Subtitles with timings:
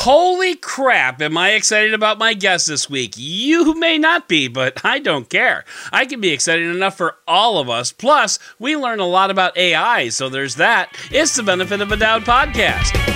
[0.00, 3.16] Holy crap, am I excited about my guest this week?
[3.18, 5.66] You may not be, but I don't care.
[5.92, 7.92] I can be excited enough for all of us.
[7.92, 10.96] Plus, we learn a lot about AI, so there's that.
[11.10, 13.09] It's the Benefit of a Doubt podcast.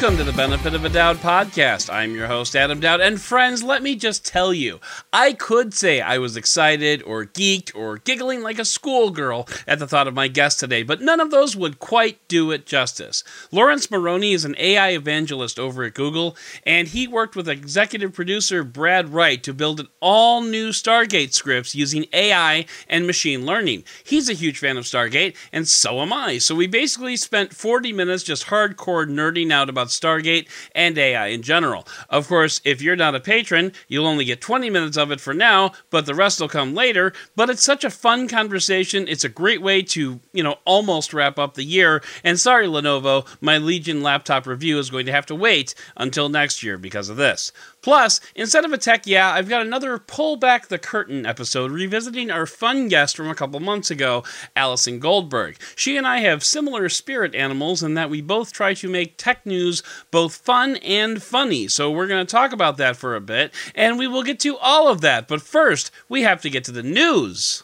[0.00, 1.92] Welcome to the Benefit of a Doubt podcast.
[1.92, 3.00] I'm your host, Adam Doud.
[3.00, 4.78] And friends, let me just tell you,
[5.12, 9.88] I could say I was excited or geeked or giggling like a schoolgirl at the
[9.88, 13.24] thought of my guest today, but none of those would quite do it justice.
[13.50, 18.62] Laurence Moroney is an AI evangelist over at Google, and he worked with executive producer
[18.62, 23.82] Brad Wright to build an all new Stargate scripts using AI and machine learning.
[24.04, 26.38] He's a huge fan of Stargate, and so am I.
[26.38, 31.42] So we basically spent 40 minutes just hardcore nerding out about Stargate and AI in
[31.42, 31.86] general.
[32.08, 35.34] Of course, if you're not a patron, you'll only get 20 minutes of it for
[35.34, 37.12] now, but the rest will come later.
[37.36, 39.06] But it's such a fun conversation.
[39.08, 42.02] It's a great way to, you know, almost wrap up the year.
[42.24, 46.62] And sorry, Lenovo, my Legion laptop review is going to have to wait until next
[46.62, 47.52] year because of this.
[47.80, 52.30] Plus, instead of a tech yeah, I've got another pull back the curtain episode revisiting
[52.30, 54.24] our fun guest from a couple months ago,
[54.56, 55.56] Allison Goldberg.
[55.76, 59.46] She and I have similar spirit animals in that we both try to make tech
[59.46, 61.68] news both fun and funny.
[61.68, 64.56] So we're going to talk about that for a bit, and we will get to
[64.58, 65.28] all of that.
[65.28, 67.62] But first, we have to get to the news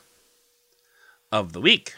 [1.33, 1.95] of the week.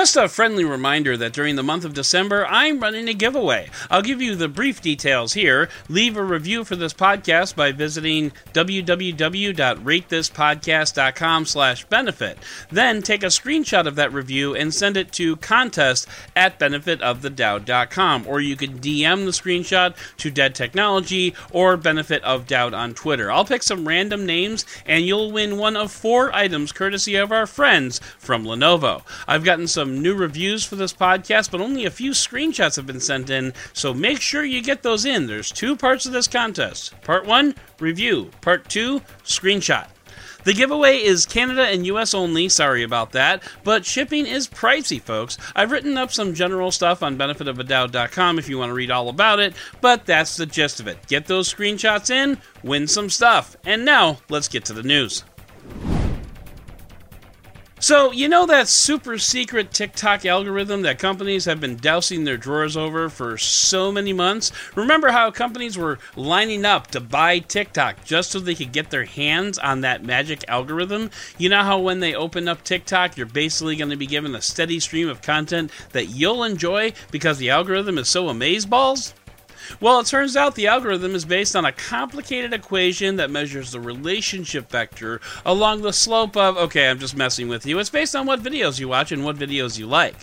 [0.00, 3.68] Just a friendly reminder that during the month of December, I'm running a giveaway.
[3.90, 5.68] I'll give you the brief details here.
[5.90, 12.38] Leave a review for this podcast by visiting www.ratethispodcast.com slash benefit.
[12.70, 18.26] Then take a screenshot of that review and send it to contest at benefitofthedoud.com.
[18.26, 23.30] Or you can DM the screenshot to Dead Technology or Benefit of Doud on Twitter.
[23.30, 27.46] I'll pick some random names and you'll win one of four items courtesy of our
[27.46, 29.02] friends from Lenovo.
[29.28, 33.00] I've gotten some new reviews for this podcast, but only a few screenshots have been
[33.00, 35.26] sent in, so make sure you get those in.
[35.26, 37.00] There's two parts of this contest.
[37.02, 38.30] Part 1, review.
[38.40, 39.88] Part 2, screenshot.
[40.44, 45.36] The giveaway is Canada and US only, sorry about that, but shipping is pricey, folks.
[45.54, 49.38] I've written up some general stuff on benefitofadoubt.com if you want to read all about
[49.38, 51.06] it, but that's the gist of it.
[51.08, 53.56] Get those screenshots in, win some stuff.
[53.66, 55.24] And now, let's get to the news.
[57.82, 62.76] So, you know that super secret TikTok algorithm that companies have been dousing their drawers
[62.76, 64.52] over for so many months?
[64.74, 69.06] Remember how companies were lining up to buy TikTok just so they could get their
[69.06, 71.10] hands on that magic algorithm?
[71.38, 74.42] You know how when they open up TikTok, you're basically going to be given a
[74.42, 79.14] steady stream of content that you'll enjoy because the algorithm is so amazeballs?
[79.78, 83.80] Well, it turns out the algorithm is based on a complicated equation that measures the
[83.80, 87.78] relationship vector along the slope of, okay, I'm just messing with you.
[87.78, 90.16] It's based on what videos you watch and what videos you like.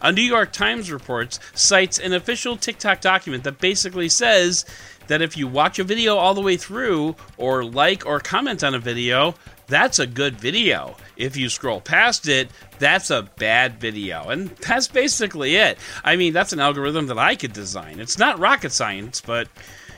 [0.00, 4.64] A New York Times report cites an official TikTok document that basically says
[5.06, 8.74] that if you watch a video all the way through, or like or comment on
[8.74, 9.34] a video,
[9.66, 10.96] that's a good video.
[11.16, 14.28] If you scroll past it, that's a bad video.
[14.28, 15.78] And that's basically it.
[16.04, 18.00] I mean, that's an algorithm that I could design.
[18.00, 19.48] It's not rocket science, but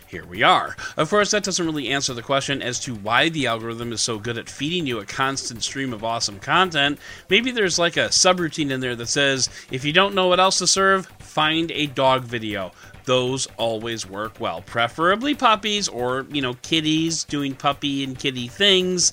[0.08, 0.76] here we are.
[0.96, 4.18] Of course, that doesn't really answer the question as to why the algorithm is so
[4.18, 6.98] good at feeding you a constant stream of awesome content.
[7.28, 10.58] Maybe there's like a subroutine in there that says, if you don't know what else
[10.58, 12.72] to serve, find a dog video
[13.06, 14.60] those always work well.
[14.62, 19.12] Preferably puppies or, you know, kitties doing puppy and kitty things.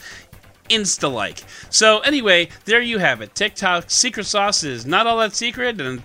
[0.73, 1.43] Insta like.
[1.69, 3.35] So, anyway, there you have it.
[3.35, 6.03] TikTok secret sauce is not all that secret, and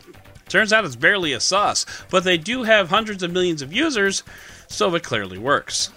[0.49, 1.87] turns out it's barely a sauce.
[2.11, 4.23] But they do have hundreds of millions of users,
[4.69, 5.91] so it clearly works.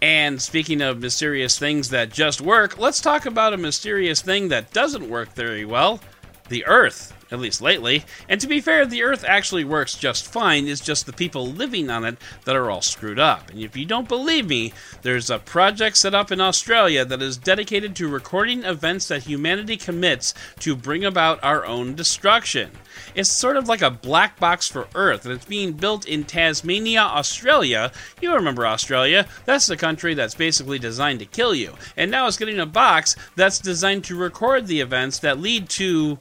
[0.00, 4.72] And speaking of mysterious things that just work, let's talk about a mysterious thing that
[4.72, 6.00] doesn't work very well
[6.48, 8.04] the Earth at least lately.
[8.28, 10.68] And to be fair, the Earth actually works just fine.
[10.68, 13.50] It's just the people living on it that are all screwed up.
[13.50, 17.36] And if you don't believe me, there's a project set up in Australia that is
[17.36, 22.70] dedicated to recording events that humanity commits to bring about our own destruction.
[23.14, 27.00] It's sort of like a black box for Earth, and it's being built in Tasmania,
[27.00, 27.90] Australia.
[28.20, 29.26] You remember Australia?
[29.46, 31.74] That's the country that's basically designed to kill you.
[31.96, 36.18] And now it's getting a box that's designed to record the events that lead to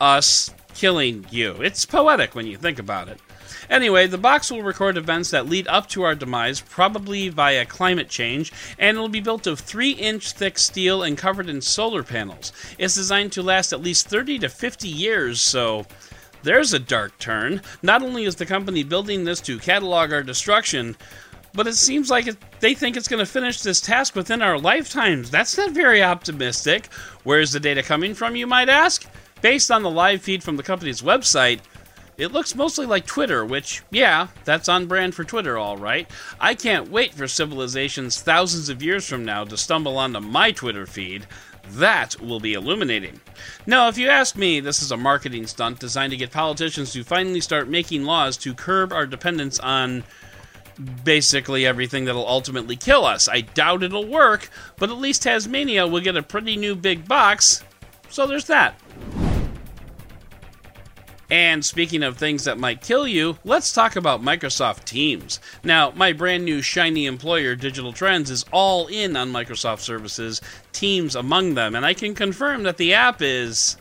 [0.00, 1.52] us killing you.
[1.60, 3.18] It's poetic when you think about it.
[3.70, 8.08] Anyway, the box will record events that lead up to our demise, probably via climate
[8.08, 12.52] change, and it'll be built of 3 inch thick steel and covered in solar panels.
[12.78, 15.86] It's designed to last at least 30 to 50 years, so
[16.42, 17.60] there's a dark turn.
[17.82, 20.96] Not only is the company building this to catalog our destruction,
[21.52, 24.58] but it seems like it, they think it's going to finish this task within our
[24.58, 25.30] lifetimes.
[25.30, 26.86] That's not very optimistic.
[27.24, 29.04] Where's the data coming from, you might ask?
[29.40, 31.60] Based on the live feed from the company's website,
[32.16, 36.10] it looks mostly like Twitter, which, yeah, that's on brand for Twitter, all right.
[36.40, 40.84] I can't wait for civilizations thousands of years from now to stumble onto my Twitter
[40.84, 41.28] feed.
[41.72, 43.20] That will be illuminating.
[43.66, 47.04] Now, if you ask me, this is a marketing stunt designed to get politicians to
[47.04, 50.02] finally start making laws to curb our dependence on
[51.04, 53.28] basically everything that'll ultimately kill us.
[53.28, 57.62] I doubt it'll work, but at least Tasmania will get a pretty new big box,
[58.08, 58.80] so there's that.
[61.30, 65.40] And speaking of things that might kill you, let's talk about Microsoft Teams.
[65.62, 70.40] Now, my brand new shiny employer, Digital Trends, is all in on Microsoft services,
[70.72, 73.76] Teams among them, and I can confirm that the app is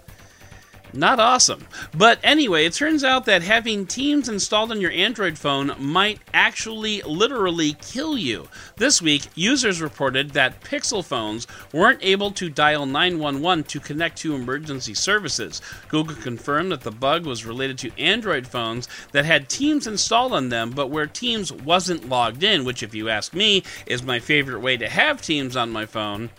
[0.97, 1.67] not awesome.
[1.95, 7.01] But anyway, it turns out that having Teams installed on your Android phone might actually
[7.03, 8.47] literally kill you.
[8.77, 14.35] This week, users reported that Pixel phones weren't able to dial 911 to connect to
[14.35, 15.61] emergency services.
[15.87, 20.49] Google confirmed that the bug was related to Android phones that had Teams installed on
[20.49, 24.61] them, but where Teams wasn't logged in, which, if you ask me, is my favorite
[24.61, 26.29] way to have Teams on my phone,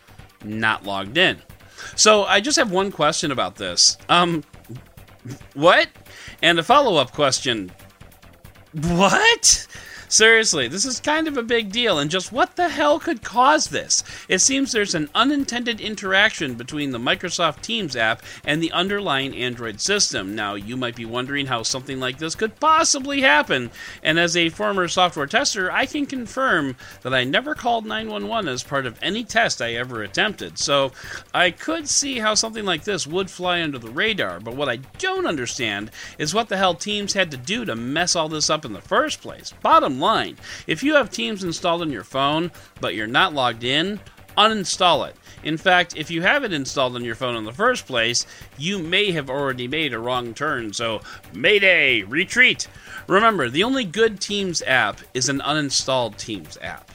[0.45, 1.43] not logged in.
[1.97, 3.97] So I just have one question about this.
[4.09, 4.45] Um,
[5.55, 5.89] what?
[6.43, 7.73] And a follow up question.
[8.73, 9.67] What?
[10.11, 13.67] Seriously, this is kind of a big deal, and just what the hell could cause
[13.67, 14.03] this?
[14.27, 19.83] It seems there's an unintended interaction between the Microsoft Teams app and the underlying Android
[19.83, 20.35] system.
[20.35, 23.71] Now, you might be wondering how something like this could possibly happen,
[24.03, 28.63] and as a former software tester, I can confirm that I never called 911 as
[28.63, 30.59] part of any test I ever attempted.
[30.59, 30.91] So,
[31.35, 34.77] I could see how something like this would fly under the radar, but what I
[34.97, 38.65] don't understand is what the hell Teams had to do to mess all this up
[38.65, 39.53] in the first place.
[39.61, 40.37] Bottom line.
[40.67, 42.51] If you have Teams installed on your phone,
[42.81, 44.01] but you're not logged in,
[44.37, 45.17] uninstall it.
[45.43, 48.79] In fact, if you have it installed on your phone in the first place, you
[48.79, 51.01] may have already made a wrong turn, so
[51.33, 52.03] Mayday!
[52.03, 52.69] Retreat!
[53.07, 56.91] Remember, the only good Teams app is an uninstalled Teams app.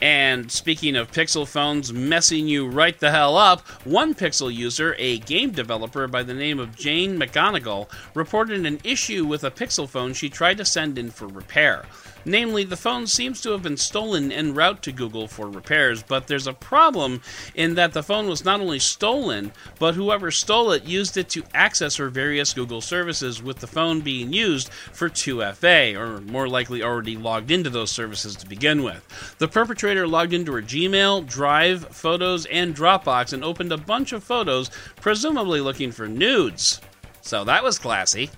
[0.00, 5.18] And speaking of Pixel phones messing you right the hell up, one Pixel user, a
[5.18, 10.12] game developer by the name of Jane McGonigal, reported an issue with a Pixel phone
[10.12, 11.84] she tried to send in for repair.
[12.28, 16.26] Namely, the phone seems to have been stolen en route to Google for repairs, but
[16.26, 17.22] there's a problem
[17.54, 21.42] in that the phone was not only stolen, but whoever stole it used it to
[21.54, 26.82] access her various Google services, with the phone being used for 2FA, or more likely
[26.82, 29.34] already logged into those services to begin with.
[29.38, 34.22] The perpetrator logged into her Gmail, Drive, Photos, and Dropbox and opened a bunch of
[34.22, 36.82] photos, presumably looking for nudes.
[37.22, 38.28] So that was classy.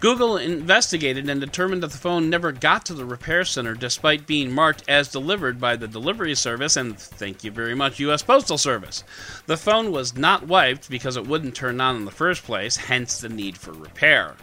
[0.00, 4.52] Google investigated and determined that the phone never got to the repair center despite being
[4.52, 9.04] marked as delivered by the delivery service and thank you very much US Postal Service.
[9.46, 13.20] The phone was not wiped because it wouldn't turn on in the first place, hence
[13.20, 14.34] the need for repair.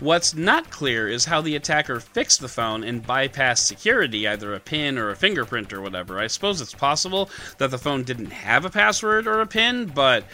[0.00, 4.60] What's not clear is how the attacker fixed the phone and bypassed security, either a
[4.60, 6.18] PIN or a fingerprint or whatever.
[6.18, 10.24] I suppose it's possible that the phone didn't have a password or a PIN, but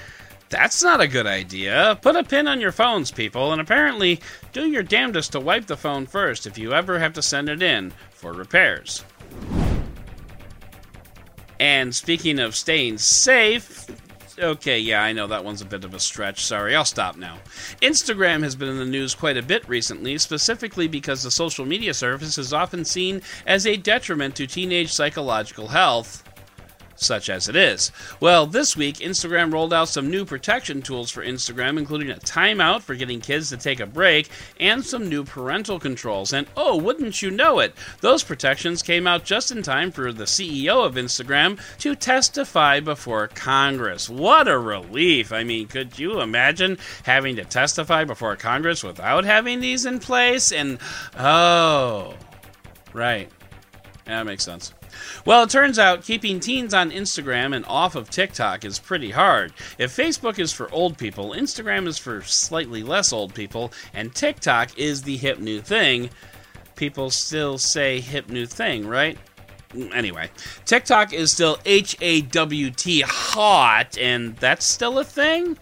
[0.48, 1.98] that's not a good idea.
[2.00, 4.20] Put a pin on your phones, people, and apparently
[4.56, 7.60] do your damnedest to wipe the phone first if you ever have to send it
[7.60, 9.04] in for repairs.
[11.60, 13.84] And speaking of staying safe,
[14.38, 16.42] okay, yeah, I know that one's a bit of a stretch.
[16.42, 17.36] Sorry, I'll stop now.
[17.82, 21.92] Instagram has been in the news quite a bit recently, specifically because the social media
[21.92, 26.25] service is often seen as a detriment to teenage psychological health
[26.96, 27.92] such as it is.
[28.20, 32.82] Well, this week, Instagram rolled out some new protection tools for Instagram, including a timeout
[32.82, 36.32] for getting kids to take a break and some new parental controls.
[36.32, 40.24] And oh, wouldn't you know it, those protections came out just in time for the
[40.24, 44.08] CEO of Instagram to testify before Congress.
[44.08, 45.32] What a relief!
[45.32, 50.52] I mean, could you imagine having to testify before Congress without having these in place?
[50.52, 50.78] And
[51.18, 52.14] oh,
[52.92, 53.30] right.
[54.06, 54.72] That makes sense.
[55.24, 59.52] Well, it turns out keeping teens on Instagram and off of TikTok is pretty hard.
[59.78, 64.78] If Facebook is for old people, Instagram is for slightly less old people, and TikTok
[64.78, 66.10] is the hip new thing,
[66.76, 69.18] people still say hip new thing, right?
[69.92, 70.30] Anyway,
[70.64, 75.58] TikTok is still H A W T hot, and that's still a thing?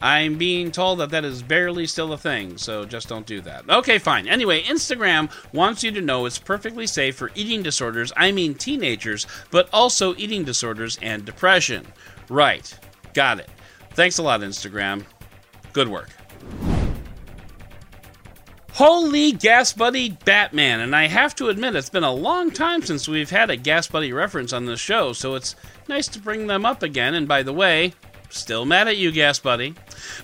[0.00, 3.68] I'm being told that that is barely still a thing, so just don't do that.
[3.68, 4.28] Okay, fine.
[4.28, 9.26] Anyway, Instagram wants you to know it's perfectly safe for eating disorders, I mean teenagers,
[9.50, 11.86] but also eating disorders and depression.
[12.28, 12.78] Right.
[13.14, 13.50] Got it.
[13.92, 15.04] Thanks a lot, Instagram.
[15.72, 16.10] Good work.
[18.76, 20.80] Holy Gas Buddy Batman!
[20.80, 23.86] And I have to admit, it's been a long time since we've had a Gas
[23.86, 25.56] Buddy reference on this show, so it's
[25.88, 27.14] nice to bring them up again.
[27.14, 27.94] And by the way,
[28.30, 29.74] still mad at you, Gas Buddy.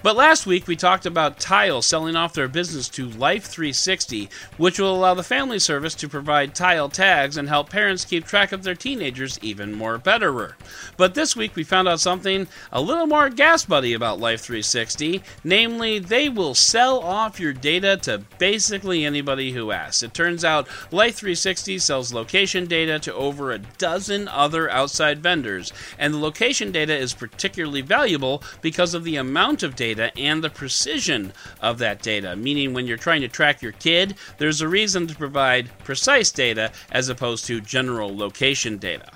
[0.02, 4.78] But last week we talked about Tile selling off their business to Life 360, which
[4.78, 8.62] will allow the family service to provide Tile tags and help parents keep track of
[8.62, 10.56] their teenagers even more betterer.
[10.96, 15.22] But this week we found out something a little more gas buddy about Life 360,
[15.44, 20.02] namely they will sell off your data to basically anybody who asks.
[20.02, 25.72] It turns out Life 360 sells location data to over a dozen other outside vendors,
[25.98, 30.48] and the location data is particularly valuable because of the amount of data and the
[30.48, 31.30] precision
[31.60, 32.34] of that data.
[32.34, 36.72] Meaning, when you're trying to track your kid, there's a reason to provide precise data
[36.90, 39.10] as opposed to general location data.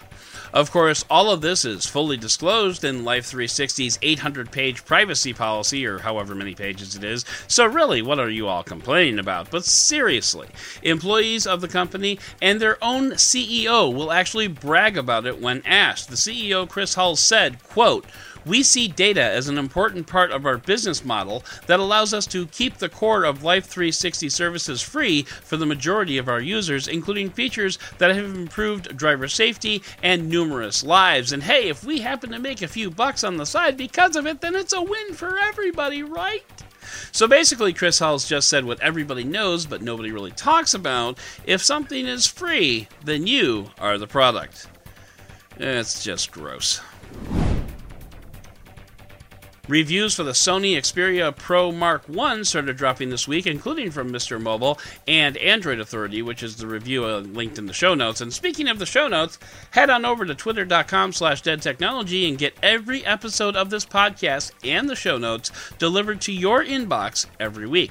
[0.52, 5.84] Of course, all of this is fully disclosed in Life 360's 800 page privacy policy,
[5.84, 7.24] or however many pages it is.
[7.48, 9.50] So, really, what are you all complaining about?
[9.50, 10.48] But seriously,
[10.82, 16.08] employees of the company and their own CEO will actually brag about it when asked.
[16.08, 18.06] The CEO, Chris Hulls, said, quote,
[18.46, 22.46] we see data as an important part of our business model that allows us to
[22.46, 27.30] keep the core of Life 360 services free for the majority of our users, including
[27.30, 31.32] features that have improved driver safety and numerous lives.
[31.32, 34.26] And hey, if we happen to make a few bucks on the side because of
[34.26, 36.44] it, then it's a win for everybody, right?
[37.12, 41.18] So basically, Chris Hulls just said what everybody knows but nobody really talks about.
[41.44, 44.68] If something is free, then you are the product.
[45.58, 46.80] It's just gross.
[49.68, 54.40] Reviews for the Sony Xperia Pro Mark I started dropping this week, including from Mr.
[54.40, 58.20] Mobile and Android Authority, which is the review uh, linked in the show notes.
[58.20, 59.40] And speaking of the show notes,
[59.72, 64.88] head on over to twitter.com slash deadtechnology and get every episode of this podcast and
[64.88, 67.90] the show notes delivered to your inbox every week.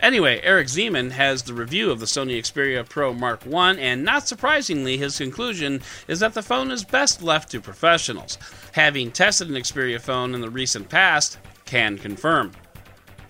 [0.00, 4.28] Anyway, Eric Zeman has the review of the Sony Xperia Pro Mark I, and not
[4.28, 8.38] surprisingly, his conclusion is that the phone is best left to professionals.
[8.76, 12.52] Having tested an Xperia phone in the recent past, can confirm.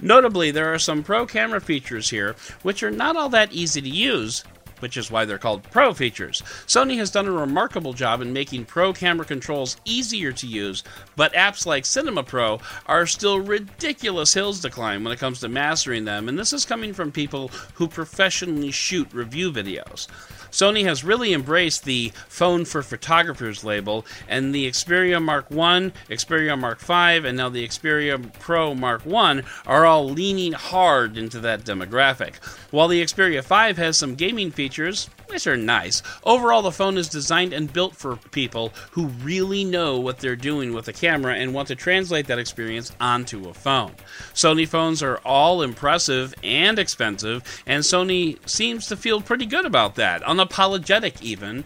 [0.01, 3.89] Notably, there are some pro camera features here which are not all that easy to
[3.89, 4.43] use,
[4.81, 6.43] which is why they're called Pro features.
[6.67, 10.83] Sony has done a remarkable job in making Pro camera controls easier to use,
[11.17, 15.49] but apps like Cinema Pro are still ridiculous hills to climb when it comes to
[15.49, 20.09] mastering them, and this is coming from people who professionally shoot review videos.
[20.51, 26.59] Sony has really embraced the phone for photographers label, and the Xperia Mark 1, Xperia
[26.59, 31.65] Mark 5, and now the Xperia Pro Mark 1 are all leaning hard into that
[31.65, 32.35] demographic.
[32.77, 37.09] While the Xperia 5 has some gaming features, which are nice, overall the phone is
[37.09, 41.55] designed and built for people who really know what they're doing with a camera and
[41.55, 43.95] want to translate that experience onto a phone.
[44.35, 49.95] Sony phones are all impressive and expensive, and Sony seems to feel pretty good about
[49.95, 51.65] that, unapologetic even,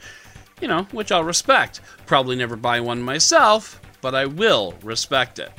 [0.61, 1.81] you know, which I'll respect.
[2.07, 5.51] Probably never buy one myself, but I will respect it.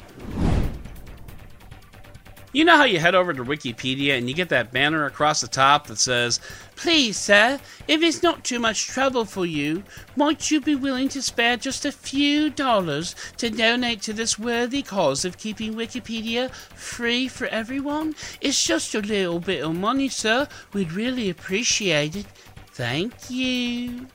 [2.53, 5.47] You know how you head over to Wikipedia and you get that banner across the
[5.47, 6.41] top that says,
[6.75, 9.83] Please, sir, if it's not too much trouble for you,
[10.17, 14.81] might you be willing to spare just a few dollars to donate to this worthy
[14.81, 18.15] cause of keeping Wikipedia free for everyone?
[18.41, 20.47] It's just a little bit of money, sir.
[20.73, 22.25] We'd really appreciate it.
[22.73, 24.07] Thank you.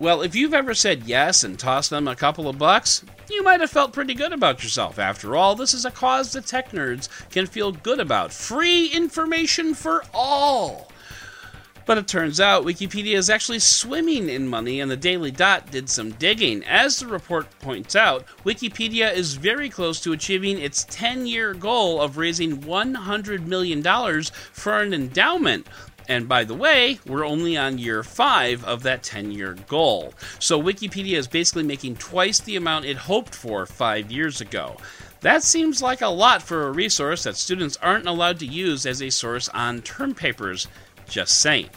[0.00, 3.60] Well, if you've ever said yes and tossed them a couple of bucks, you might
[3.60, 4.98] have felt pretty good about yourself.
[4.98, 8.32] After all, this is a cause the tech nerds can feel good about.
[8.32, 10.88] Free information for all.
[11.84, 15.88] But it turns out Wikipedia is actually swimming in money, and the Daily Dot did
[15.88, 16.62] some digging.
[16.64, 22.00] As the report points out, Wikipedia is very close to achieving its 10 year goal
[22.00, 23.82] of raising $100 million
[24.52, 25.66] for an endowment.
[26.08, 30.14] And by the way, we're only on year five of that 10 year goal.
[30.38, 34.78] So Wikipedia is basically making twice the amount it hoped for five years ago.
[35.20, 39.02] That seems like a lot for a resource that students aren't allowed to use as
[39.02, 40.66] a source on term papers.
[41.08, 41.68] Just saying.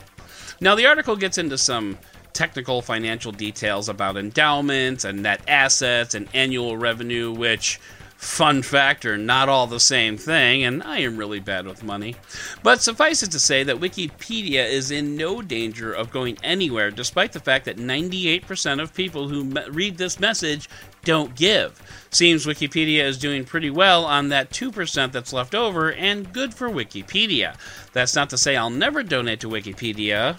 [0.59, 1.97] Now, the article gets into some
[2.33, 7.79] technical financial details about endowments and net assets and annual revenue, which
[8.21, 12.15] Fun fact are not all the same thing, and I am really bad with money.
[12.61, 17.31] But suffice it to say that Wikipedia is in no danger of going anywhere, despite
[17.33, 20.69] the fact that 98% of people who me- read this message
[21.03, 21.81] don't give.
[22.11, 26.69] Seems Wikipedia is doing pretty well on that 2% that's left over, and good for
[26.69, 27.55] Wikipedia.
[27.93, 30.37] That's not to say I'll never donate to Wikipedia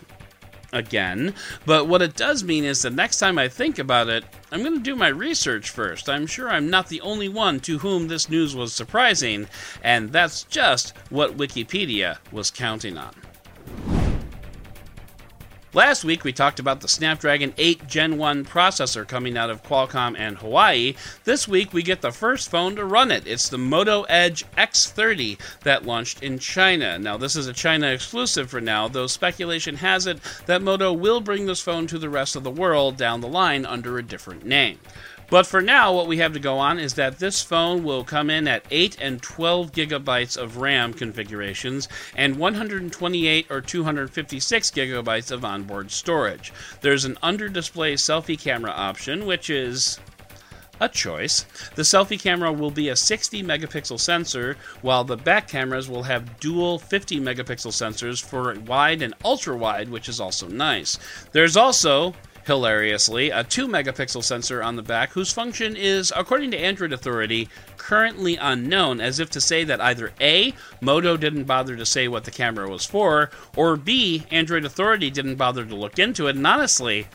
[0.73, 1.35] again,
[1.67, 4.75] but what it does mean is the next time I think about it, I'm going
[4.75, 6.09] to do my research first.
[6.09, 9.49] I'm sure I'm not the only one to whom this news was surprising,
[9.83, 14.02] and that's just what Wikipedia was counting on.
[15.75, 20.19] Last week, we talked about the Snapdragon 8 Gen 1 processor coming out of Qualcomm
[20.19, 20.93] and Hawaii.
[21.25, 23.27] This week, we get the first phone to run it.
[23.27, 26.99] It's the Moto Edge X30 that launched in China.
[26.99, 31.23] Now, this is a China exclusive for now, though speculation has it that Moto will
[31.23, 34.45] bring this phone to the rest of the world down the line under a different
[34.45, 34.79] name.
[35.33, 38.29] But for now, what we have to go on is that this phone will come
[38.29, 45.43] in at 8 and 12 gigabytes of RAM configurations and 128 or 256 gigabytes of
[45.43, 46.53] onboard storage.
[46.83, 49.99] There's an under display selfie camera option, which is
[50.83, 51.47] a choice.
[51.77, 56.41] The selfie camera will be a 60 megapixel sensor, while the back cameras will have
[56.41, 60.99] dual 50 megapixel sensors for wide and ultra wide, which is also nice.
[61.33, 62.13] There's also
[62.47, 67.49] hilariously, a 2 megapixel sensor on the back whose function is, according to Android Authority,
[67.77, 72.25] currently unknown, as if to say that either A, Moto didn't bother to say what
[72.25, 76.47] the camera was for, or B, Android Authority didn't bother to look into it, and
[76.47, 77.07] honestly,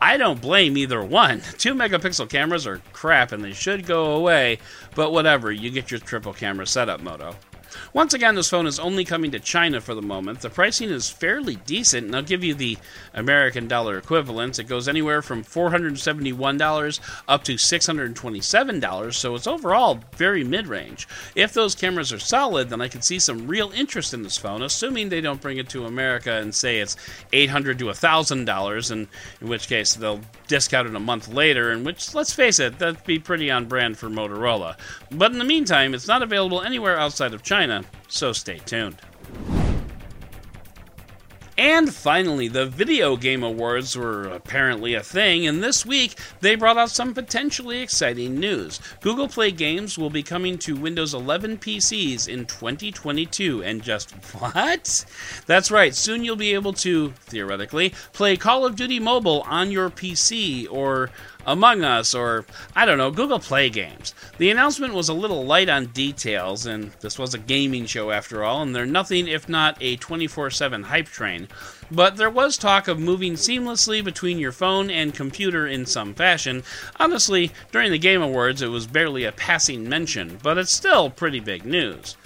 [0.00, 1.40] I don't blame either one.
[1.58, 4.58] 2 megapixel cameras are crap and they should go away,
[4.94, 7.34] but whatever, you get your triple camera setup, Moto.
[7.92, 10.40] Once again, this phone is only coming to China for the moment.
[10.40, 12.78] The pricing is fairly decent, and I'll give you the
[13.14, 14.58] American dollar equivalent.
[14.58, 21.08] It goes anywhere from $471 up to $627, so it's overall very mid range.
[21.34, 24.62] If those cameras are solid, then I could see some real interest in this phone,
[24.62, 26.96] assuming they don't bring it to America and say it's
[27.32, 29.08] $800 to $1,000, and
[29.40, 33.04] in which case they'll discount it a month later, in which, let's face it, that'd
[33.04, 34.76] be pretty on brand for Motorola.
[35.10, 37.67] But in the meantime, it's not available anywhere outside of China,
[38.08, 38.96] so stay tuned.
[41.58, 46.78] And finally, the Video Game Awards were apparently a thing, and this week they brought
[46.78, 48.78] out some potentially exciting news.
[49.00, 55.04] Google Play Games will be coming to Windows 11 PCs in 2022, and just what?
[55.46, 59.90] That's right, soon you'll be able to, theoretically, play Call of Duty Mobile on your
[59.90, 61.10] PC or
[61.48, 62.44] among Us, or
[62.76, 64.14] I don't know, Google Play games.
[64.36, 68.44] The announcement was a little light on details, and this was a gaming show after
[68.44, 71.48] all, and they're nothing if not a 24 7 hype train.
[71.90, 76.62] But there was talk of moving seamlessly between your phone and computer in some fashion.
[77.00, 81.40] Honestly, during the Game Awards, it was barely a passing mention, but it's still pretty
[81.40, 82.16] big news.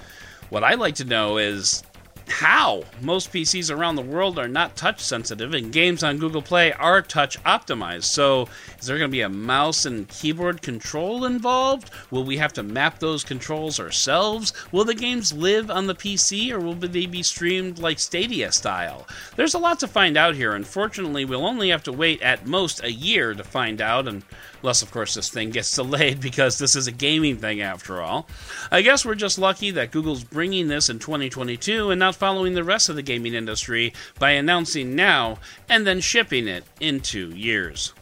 [0.50, 1.84] What I'd like to know is
[2.32, 2.82] how?
[3.02, 7.02] Most PCs around the world are not touch sensitive, and games on Google Play are
[7.02, 8.04] touch optimized.
[8.04, 8.48] So,
[8.80, 11.90] is there going to be a mouse and keyboard control involved?
[12.10, 14.52] Will we have to map those controls ourselves?
[14.72, 19.06] Will the games live on the PC, or will they be streamed like Stadia style?
[19.36, 20.54] There's a lot to find out here.
[20.54, 24.22] Unfortunately, we'll only have to wait at most a year to find out, and
[24.62, 28.28] Unless, of course, this thing gets delayed because this is a gaming thing after all.
[28.70, 32.64] I guess we're just lucky that Google's bringing this in 2022 and not following the
[32.64, 37.92] rest of the gaming industry by announcing now and then shipping it in two years.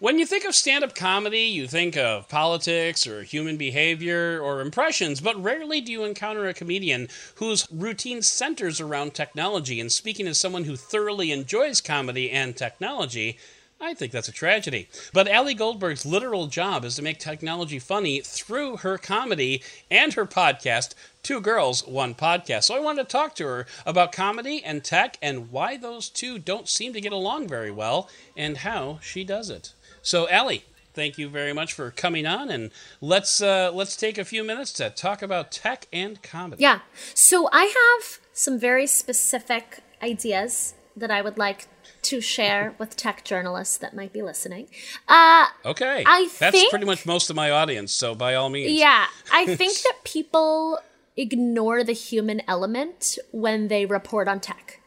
[0.00, 4.62] When you think of stand up comedy, you think of politics or human behavior or
[4.62, 9.78] impressions, but rarely do you encounter a comedian whose routine centers around technology.
[9.78, 13.36] And speaking as someone who thoroughly enjoys comedy and technology,
[13.78, 14.88] I think that's a tragedy.
[15.12, 20.24] But Ali Goldberg's literal job is to make technology funny through her comedy and her
[20.24, 22.64] podcast, Two Girls, One Podcast.
[22.64, 26.38] So I wanted to talk to her about comedy and tech and why those two
[26.38, 29.74] don't seem to get along very well and how she does it.
[30.02, 34.24] So, Ali, thank you very much for coming on, and let's uh, let's take a
[34.24, 36.62] few minutes to talk about tech and comedy.
[36.62, 36.80] Yeah.
[37.14, 41.68] So I have some very specific ideas that I would like
[42.02, 44.68] to share with tech journalists that might be listening.
[45.06, 46.02] Uh, okay.
[46.06, 48.72] I That's think, pretty much most of my audience, so by all means.
[48.72, 49.06] Yeah.
[49.32, 50.78] I think that people
[51.16, 54.80] ignore the human element when they report on tech.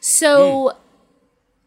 [0.00, 0.76] So mm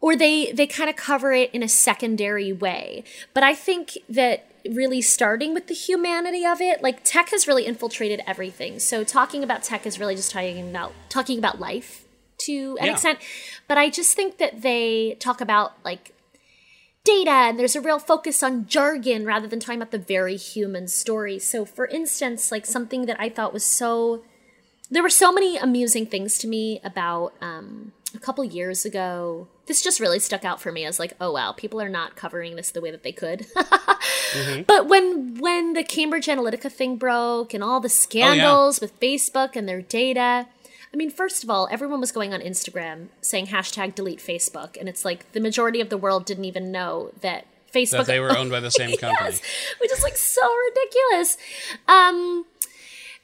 [0.01, 3.03] or they they kind of cover it in a secondary way.
[3.33, 7.65] But I think that really starting with the humanity of it, like tech has really
[7.65, 8.79] infiltrated everything.
[8.79, 12.03] So talking about tech is really just talking about talking about life
[12.39, 12.91] to an Yeah.
[12.93, 13.19] extent.
[13.67, 16.13] But I just think that they talk about like
[17.03, 20.87] data and there's a real focus on jargon rather than talking about the very human
[20.87, 21.39] story.
[21.39, 24.23] So, for instance, like something that I thought was so.
[24.89, 29.47] There were so many amusing things to me about um, a couple years ago.
[29.65, 32.55] This just really stuck out for me as like, oh wow, people are not covering
[32.55, 33.45] this the way that they could.
[34.67, 39.67] But when when the Cambridge Analytica thing broke and all the scandals with Facebook and
[39.69, 40.47] their data,
[40.93, 44.89] I mean, first of all, everyone was going on Instagram saying hashtag delete Facebook, and
[44.89, 48.35] it's like the majority of the world didn't even know that Facebook That they were
[48.35, 49.29] owned by the same company.
[49.29, 49.41] yes,
[49.79, 51.37] which is like so ridiculous.
[51.87, 52.45] Um,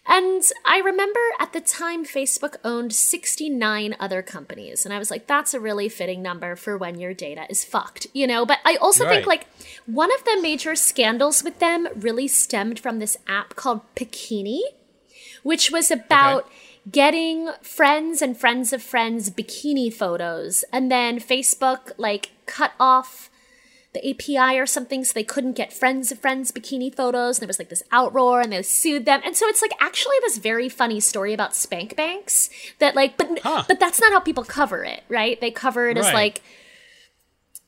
[0.05, 4.83] and I remember at the time Facebook owned 69 other companies.
[4.83, 8.07] And I was like, that's a really fitting number for when your data is fucked,
[8.13, 8.45] you know?
[8.45, 9.47] But I also think like
[9.85, 14.59] one of the major scandals with them really stemmed from this app called Bikini,
[15.41, 16.49] which was about
[16.91, 20.65] getting friends and friends of friends bikini photos.
[20.73, 23.29] And then Facebook like cut off
[23.93, 27.37] the API or something, so they couldn't get friends of friends bikini photos.
[27.37, 29.21] And there was like this outroar, and they sued them.
[29.23, 33.39] And so it's like actually this very funny story about spank banks that like, but
[33.43, 33.63] Huh.
[33.67, 35.39] but that's not how people cover it, right?
[35.39, 36.41] They cover it as like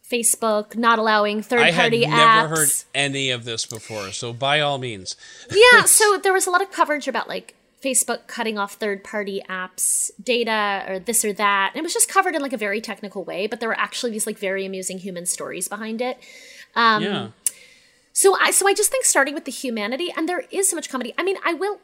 [0.10, 2.06] Facebook not allowing third party apps.
[2.06, 2.58] I had never apps.
[2.58, 5.16] heard any of this before, so by all means.
[5.50, 7.55] yeah, so there was a lot of coverage about like
[7.86, 11.72] Facebook cutting off third party apps data or this or that.
[11.74, 14.12] And it was just covered in like a very technical way, but there were actually
[14.12, 16.18] these like very amusing human stories behind it.
[16.76, 17.28] Um, yeah.
[18.14, 20.90] So I so I just think starting with the humanity, and there is so much
[20.90, 21.14] comedy.
[21.18, 21.80] I mean, I will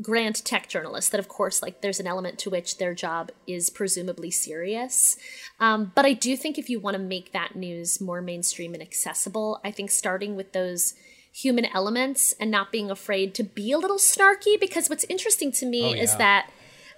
[0.00, 3.68] grant tech journalists that of course like there's an element to which their job is
[3.68, 5.16] presumably serious.
[5.60, 8.82] Um, but I do think if you want to make that news more mainstream and
[8.82, 10.94] accessible, I think starting with those
[11.32, 15.66] human elements and not being afraid to be a little snarky because what's interesting to
[15.66, 16.50] me Oh, is that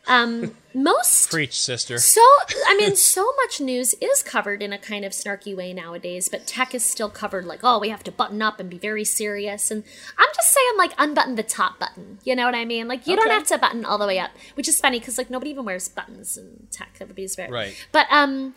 [0.06, 1.96] um, most Preach, sister.
[1.98, 2.20] so,
[2.66, 6.46] I mean, so much news is covered in a kind of snarky way nowadays, but
[6.46, 9.70] tech is still covered like, oh, we have to button up and be very serious.
[9.70, 9.82] And
[10.18, 12.18] I'm just saying, like, unbutton the top button.
[12.24, 12.86] You know what I mean?
[12.88, 15.30] Like, you don't have to button all the way up, which is funny because, like,
[15.30, 16.96] nobody even wears buttons in tech.
[17.00, 17.50] Everybody's very.
[17.50, 17.86] Right.
[17.92, 18.54] But, um,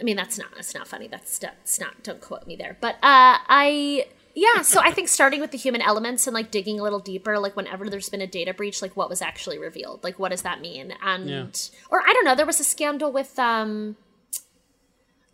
[0.00, 1.06] I mean, that's not, that's not funny.
[1.06, 2.78] That's, that's not, don't quote me there.
[2.80, 6.80] But, uh, I, yeah, so I think starting with the human elements and like digging
[6.80, 10.02] a little deeper, like whenever there's been a data breach, like what was actually revealed,
[10.02, 10.94] like what does that mean?
[11.02, 11.46] And Yeah.
[11.90, 13.96] or I don't know, there was a scandal with um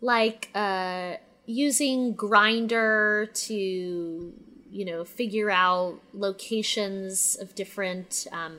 [0.01, 4.33] like uh using Grindr to
[4.71, 8.57] you know figure out locations of different um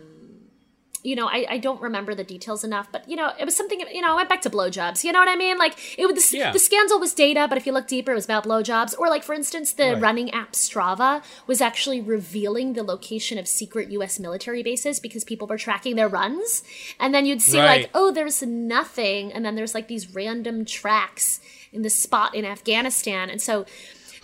[1.03, 3.81] you know, I, I don't remember the details enough, but you know, it was something.
[3.81, 5.03] You know, I went back to blowjobs.
[5.05, 5.57] You know what I mean?
[5.59, 6.53] Like it was the, Yeah.
[6.53, 8.95] the scandal was data, but if you look deeper, it was about blowjobs.
[8.99, 10.03] Or like for instance, the Right.
[10.03, 14.19] running app Strava was actually revealing the location of secret U.S.
[14.19, 16.63] military bases because people were tracking their runs,
[16.99, 17.83] and then you'd see Right.
[17.83, 21.41] like, oh, there's nothing, and then there's like these random tracks
[21.73, 23.65] in this spot in Afghanistan, and so.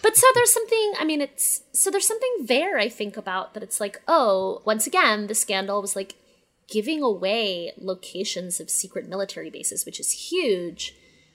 [0.02, 3.62] But so there's something, I mean, it's so there's something there, I think, about that
[3.62, 6.14] it's like, oh, once again, the scandal was like
[6.68, 10.94] giving away locations of secret military bases, which is huge.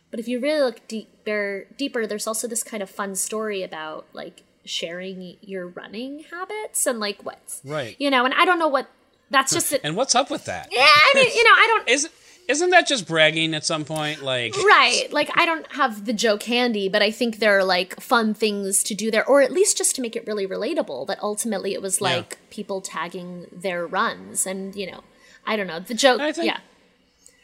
[0.10, 4.06] But if you really look deeper, deeper, there's also this kind of fun story about
[4.14, 7.96] like sharing your running habits and like what's Right.
[8.00, 8.88] You know, and I don't know what.
[9.30, 9.80] That's just it.
[9.86, 10.68] And what's up with that?
[10.72, 11.90] Yeah, I mean, you know, I don't.
[11.96, 12.14] Isn't
[12.50, 14.22] isn't that just bragging at some point?
[14.24, 15.08] Like Right.
[15.12, 18.84] Like I don't have the joke handy, but I think there are like fun things
[18.84, 21.08] to do there, or at least just to make it really relatable.
[21.08, 22.08] That ultimately it was Yeah.
[22.18, 25.02] like people tagging their runs, and you know,
[25.46, 26.20] I don't know the joke.
[26.20, 26.60] Think- yeah.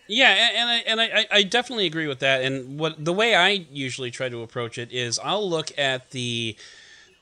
[0.09, 2.41] Yeah, and I and I, I definitely agree with that.
[2.41, 6.55] And what the way I usually try to approach it is I'll look at the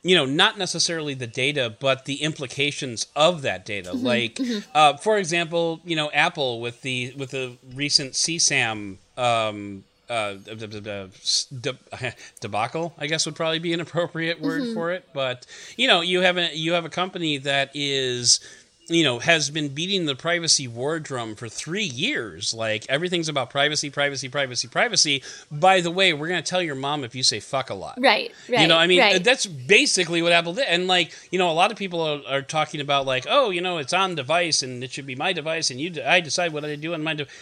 [0.04, 4.40] you know not necessarily the data but the implications of that data like
[4.76, 10.36] uh, for example you know apple with the with the recent csam um, uh,
[12.40, 15.08] debacle, I guess would probably be an appropriate word for it.
[15.14, 15.46] But
[15.78, 18.40] you know, you have a you have a company that is
[18.88, 23.50] you know has been beating the privacy war drum for three years like everything's about
[23.50, 27.24] privacy privacy privacy privacy by the way we're going to tell your mom if you
[27.24, 28.32] say fuck a lot Right.
[28.48, 28.62] Right.
[28.62, 29.24] you know, I mean, right.
[29.24, 30.65] that's basically what Apple did.
[30.67, 33.62] And like, you know, a lot of people are, are talking about like, oh, you
[33.62, 36.54] know, it's on device and it should be my device and you, d- I decide
[36.54, 37.34] what I do on my device.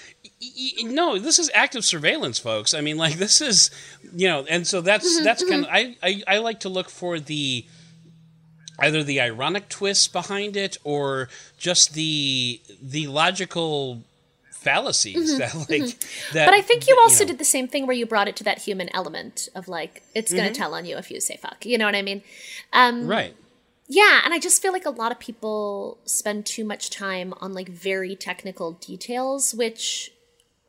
[0.84, 2.73] No, this is active surveillance, folks.
[2.73, 3.69] I mean, like, this is,
[4.15, 6.89] you know, and so that's Mm-hmm, that's kind of I, I I like to look
[6.89, 7.65] for the
[8.79, 14.03] either the ironic twists behind it or just the the logical
[14.51, 17.29] fallacies that like that Mm-hmm, But I think you that, also know.
[17.29, 20.31] did the same thing where you brought it to that human element of like it's
[20.31, 20.62] going to Mm-hmm.
[20.62, 21.65] tell on you if you say fuck.
[21.65, 22.23] You know what I mean?
[22.71, 23.36] Um, right
[23.88, 27.53] Yeah, and I just feel like a lot of people spend too much time on
[27.53, 30.12] like very technical details, which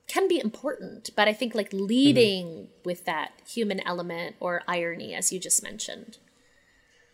[0.08, 2.64] can be important, but I think like leading mm-hmm.
[2.84, 6.18] with that human element or irony, as you just mentioned.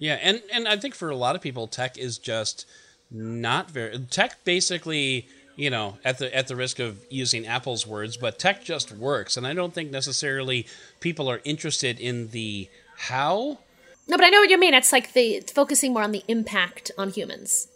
[0.00, 2.66] Yeah, and and I think for a lot of people, tech is just
[3.10, 4.42] not very tech.
[4.44, 8.90] Basically, you know, at the at the risk of using Apple's words, but tech just
[8.90, 10.66] works, and I don't think necessarily
[11.00, 13.58] people are interested in the how.
[14.08, 14.72] No, but I know what you mean.
[14.72, 17.68] It's like the focusing more on the impact on humans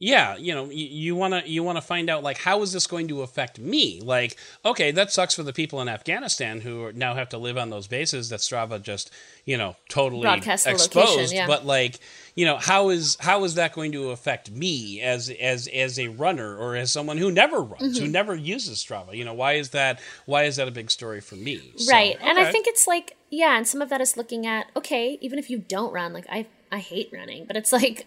[0.00, 2.86] yeah you know you want to you want to find out like how is this
[2.86, 7.14] going to affect me like okay that sucks for the people in afghanistan who now
[7.14, 9.10] have to live on those bases that strava just
[9.44, 11.48] you know totally Broadcast exposed yeah.
[11.48, 11.98] but like
[12.36, 16.06] you know how is how is that going to affect me as as as a
[16.08, 18.04] runner or as someone who never runs mm-hmm.
[18.04, 21.20] who never uses strava you know why is that why is that a big story
[21.20, 22.24] for me so, right okay.
[22.24, 25.40] and i think it's like yeah and some of that is looking at okay even
[25.40, 28.06] if you don't run like i i hate running but it's like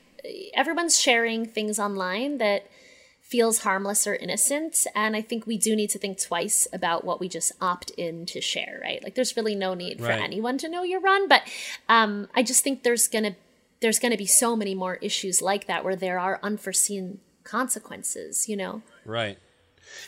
[0.54, 2.68] everyone's sharing things online that
[3.32, 7.20] feels harmless or innocent and i think we do need to think twice about what
[7.20, 10.22] we just opt in to share right like there's really no need for right.
[10.22, 11.42] anyone to know your run but
[11.88, 13.36] um, i just think there's gonna
[13.80, 18.58] there's gonna be so many more issues like that where there are unforeseen consequences you
[18.58, 19.38] know right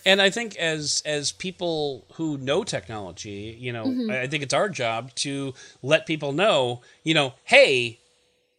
[0.06, 4.12] and i think as as people who know technology you know mm-hmm.
[4.12, 8.02] i think it's our job to let people know you know hey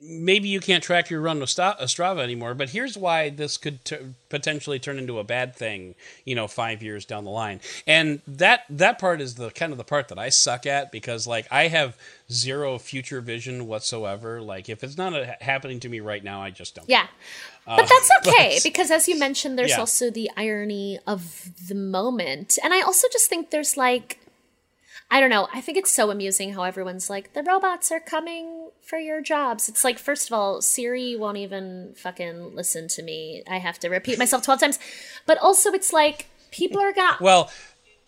[0.07, 3.97] maybe you can't track your run with Strava anymore, but here's why this could t-
[4.29, 7.61] potentially turn into a bad thing, you know, five years down the line.
[7.87, 11.27] And that that part is the kind of the part that I suck at because
[11.27, 11.97] like I have
[12.31, 14.41] zero future vision whatsoever.
[14.41, 16.89] Like if it's not a, happening to me right now, I just don't.
[16.89, 17.07] Yeah.
[17.67, 19.81] Uh, but that's okay but, because as you mentioned there's yeah.
[19.81, 22.59] also the irony of the moment.
[22.63, 24.19] And I also just think there's like
[25.11, 25.49] I don't know.
[25.53, 29.69] I think it's so amusing how everyone's like, the robots are coming for your jobs.
[29.69, 33.43] It's like, first of all, Siri won't even fucking listen to me.
[33.49, 34.79] I have to repeat myself 12 times.
[35.27, 37.19] But also, it's like, people are gonna.
[37.21, 37.51] Well,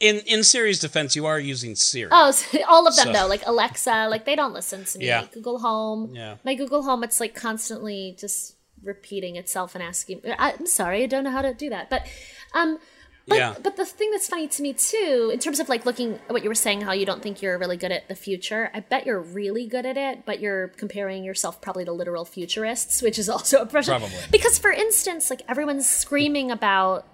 [0.00, 2.10] in in Siri's defense, you are using Siri.
[2.12, 2.32] Oh,
[2.68, 3.12] all of them so.
[3.12, 5.06] though, like Alexa, like they don't listen to me.
[5.06, 5.26] Yeah.
[5.32, 6.36] Google Home, yeah.
[6.44, 10.20] My Google Home, it's like constantly just repeating itself and asking.
[10.38, 12.06] I'm sorry, I don't know how to do that, but
[12.54, 12.78] um,
[13.26, 13.54] but, yeah.
[13.60, 16.42] but the thing that's funny to me too, in terms of like looking at what
[16.42, 19.04] you were saying, how you don't think you're really good at the future, I bet
[19.04, 23.28] you're really good at it, but you're comparing yourself probably to literal futurists, which is
[23.28, 23.92] also a pressure.
[23.92, 24.16] Probably.
[24.30, 27.06] Because for instance, like everyone's screaming about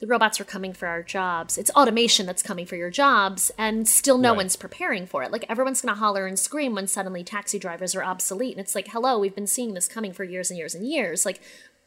[0.00, 1.58] the robots are coming for our jobs.
[1.58, 4.38] It's automation that's coming for your jobs, and still no right.
[4.38, 5.32] one's preparing for it.
[5.32, 8.52] Like everyone's gonna holler and scream when suddenly taxi drivers are obsolete.
[8.52, 11.26] And it's like, hello, we've been seeing this coming for years and years and years.
[11.26, 11.40] Like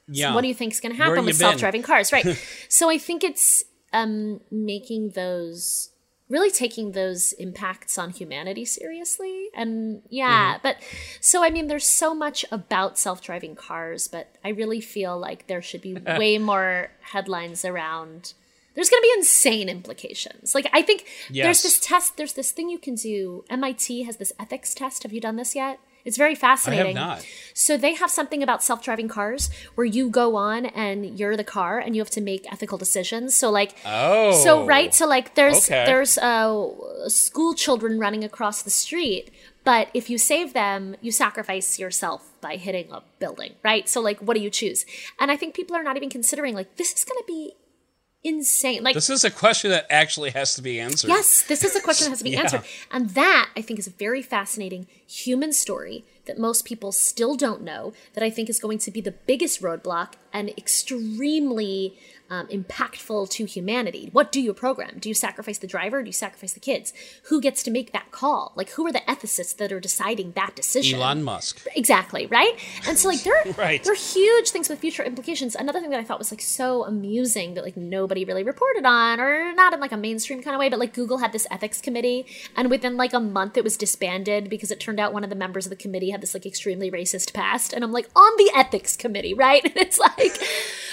[0.08, 0.30] yeah.
[0.30, 2.12] So what do you think is going to happen with self-driving cars?
[2.12, 2.26] Right.
[2.70, 5.90] so I think it's um, making those
[6.32, 10.60] really taking those impacts on humanity seriously and yeah mm-hmm.
[10.64, 10.78] but
[11.20, 15.62] so i mean there's so much about self-driving cars but i really feel like there
[15.62, 18.34] should be way more headlines around
[18.76, 21.44] there's going to be insane implications like i think yes.
[21.44, 25.12] there's this test there's this thing you can do mit has this ethics test have
[25.12, 26.98] you done this yet it's very fascinating.
[26.98, 27.28] I have not.
[27.54, 31.80] So they have something about self-driving cars where you go on and you're the car
[31.80, 33.36] and you have to make ethical decisions.
[33.36, 34.32] So like Oh.
[34.44, 35.86] So right, so like there's okay.
[35.86, 36.68] there's uh
[37.08, 39.32] school children running across the street,
[39.64, 43.88] but if you save them, you sacrifice yourself by hitting a building, right?
[43.88, 44.86] So like what do you choose?
[45.20, 47.54] And I think people are not even considering like this is going to be
[48.24, 48.84] insane.
[48.84, 51.10] Like this is a question that actually has to be answered.
[51.10, 52.42] Yes, this is a question that has to be yeah.
[52.42, 57.36] answered, and that I think is a very fascinating human story that most people still
[57.36, 57.94] don't know.
[58.14, 61.98] That I think is going to be the biggest roadblock and extremely
[62.32, 64.10] um, impactful to humanity.
[64.14, 64.98] What do you program?
[65.00, 66.02] Do you sacrifice the driver?
[66.02, 66.94] do you sacrifice the kids?
[67.24, 68.54] Who gets to make that call?
[68.56, 71.00] Like, who are the ethicists that are deciding that decision?
[71.00, 71.66] Elon Musk.
[71.76, 72.58] Exactly, right?
[72.88, 73.84] And so, like, there are, right.
[73.84, 75.56] there are huge things with future implications.
[75.56, 79.20] Another thing that I thought was, like, so amusing that, like, nobody really reported on,
[79.20, 81.82] or not in, like, a mainstream kind of way, but, like, Google had this ethics
[81.82, 85.30] committee, and within, like, a month it was disbanded because it turned out one of
[85.30, 87.74] the members of the committee had this, like, extremely racist past.
[87.74, 89.62] And I'm like, on the ethics committee, right?
[89.72, 90.38] And it's like,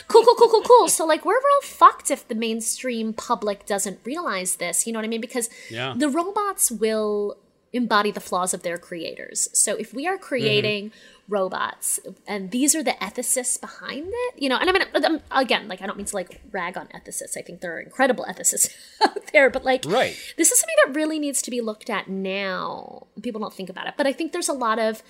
[0.09, 0.88] cool, cool, cool, cool, cool.
[0.88, 4.87] So, like, we're real fucked if the mainstream public doesn't realize this.
[4.87, 5.21] You know what I mean?
[5.21, 5.94] Because yeah.
[5.97, 7.38] the robots will
[7.73, 9.49] embody the flaws of their creators.
[9.53, 11.33] So if we are creating mm-hmm.
[11.33, 15.68] robots and these are the ethicists behind it, you know, and I mean, um, again,
[15.68, 17.37] like I don't mean to like rag on ethicists.
[17.37, 20.16] I think there are incredible ethicists out there, but like, right.
[20.37, 23.07] this is something that really needs to be looked at now.
[23.23, 25.03] People don't think about it, but I think there's a lot of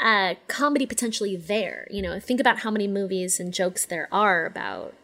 [0.00, 1.86] uh, comedy potentially there.
[1.90, 4.94] You know, think about how many movies and jokes there are about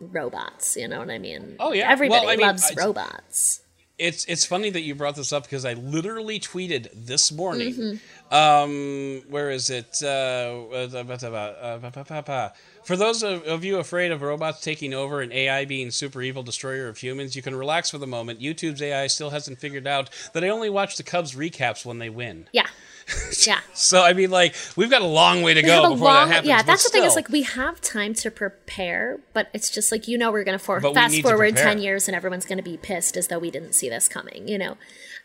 [0.00, 0.76] robots.
[0.76, 1.56] You know what I mean?
[1.58, 3.60] Oh yeah, everybody well, I mean, loves I, robots.
[3.98, 7.74] it's it's funny that you brought this up because I literally tweeted this morning.
[7.74, 8.34] Mm-hmm.
[8.34, 9.98] Um, where is it?
[10.02, 12.48] Uh, uh,
[12.84, 16.42] for those of, of, you afraid of robots taking over and AI being super evil
[16.42, 18.40] destroyer of humans, you can relax for the moment.
[18.40, 22.08] YouTube's AI still hasn't figured out that I only watch the Cubs recaps when they
[22.08, 22.46] win.
[22.52, 22.68] Yeah.
[23.46, 23.60] yeah.
[23.74, 26.34] So I mean, like we've got a long way to we go before long, that
[26.34, 26.48] happens.
[26.48, 27.02] Yeah, that's the still.
[27.02, 27.08] thing.
[27.08, 30.58] Is like we have time to prepare, but it's just like you know we're going
[30.58, 33.50] to for- fast forward ten years and everyone's going to be pissed as though we
[33.50, 34.48] didn't see this coming.
[34.48, 34.76] You know.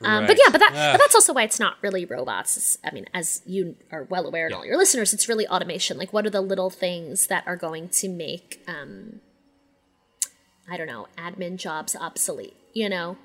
[0.01, 0.27] Um, right.
[0.27, 0.93] But yeah, but that uh.
[0.93, 2.57] but that's also why it's not really robots.
[2.57, 4.57] It's, I mean, as you are well aware, and yeah.
[4.57, 5.97] all your listeners, it's really automation.
[5.97, 9.21] Like, what are the little things that are going to make, um,
[10.69, 12.57] I don't know, admin jobs obsolete?
[12.73, 13.17] You know,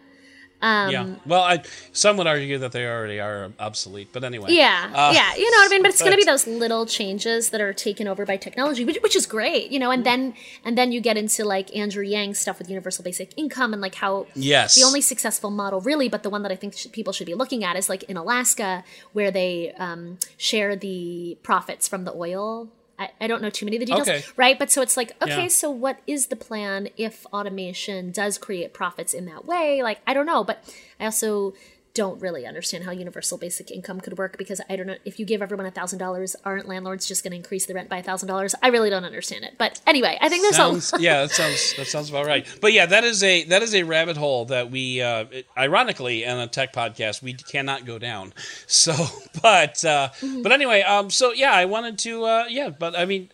[0.62, 1.14] um, yeah.
[1.26, 4.52] Well, I, some would argue that they already are obsolete, but anyway.
[4.52, 4.90] Yeah.
[4.92, 5.34] Uh, yeah.
[5.34, 5.82] You know what I mean?
[5.82, 8.98] But it's going to be those little changes that are taken over by technology, which,
[9.02, 12.34] which is great, you know, and then, and then you get into like Andrew Yang
[12.34, 14.76] stuff with universal basic income and like how yes.
[14.76, 17.34] the only successful model really, but the one that I think sh- people should be
[17.34, 22.68] looking at is like in Alaska where they um, share the profits from the oil
[23.00, 24.22] I, I don't know too many of the details, okay.
[24.36, 24.58] right?
[24.58, 25.48] But so it's like, okay, yeah.
[25.48, 29.82] so what is the plan if automation does create profits in that way?
[29.82, 30.62] Like, I don't know, but
[31.00, 31.54] I also
[31.94, 35.26] don't really understand how universal basic income could work because I don't know if you
[35.26, 38.02] give everyone a thousand dollars, aren't landlords just going to increase the rent by a
[38.02, 38.54] thousand dollars?
[38.62, 39.54] I really don't understand it.
[39.58, 42.46] But anyway, I think there's sounds, a yeah, that sounds that sounds about right.
[42.60, 45.24] But yeah, that is a that is a rabbit hole that we uh,
[45.56, 48.32] ironically in a tech podcast we cannot go down.
[48.66, 48.92] So,
[49.42, 50.42] but uh, mm-hmm.
[50.42, 53.30] but anyway, um, so yeah, I wanted to uh, yeah, but I mean.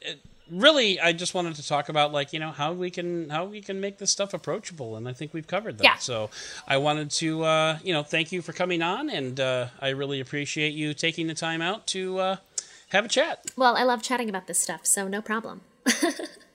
[0.50, 3.60] Really i just wanted to talk about like you know how we can how we
[3.60, 5.84] can make this stuff approachable and i think we've covered that.
[5.84, 5.96] Yeah.
[5.96, 6.30] so
[6.68, 10.20] i wanted to uh, you know thank you for coming on and uh, i really
[10.20, 12.36] appreciate you taking the time out to uh,
[12.90, 13.44] have a chat.
[13.56, 15.62] Well i love chatting about this stuff so no problem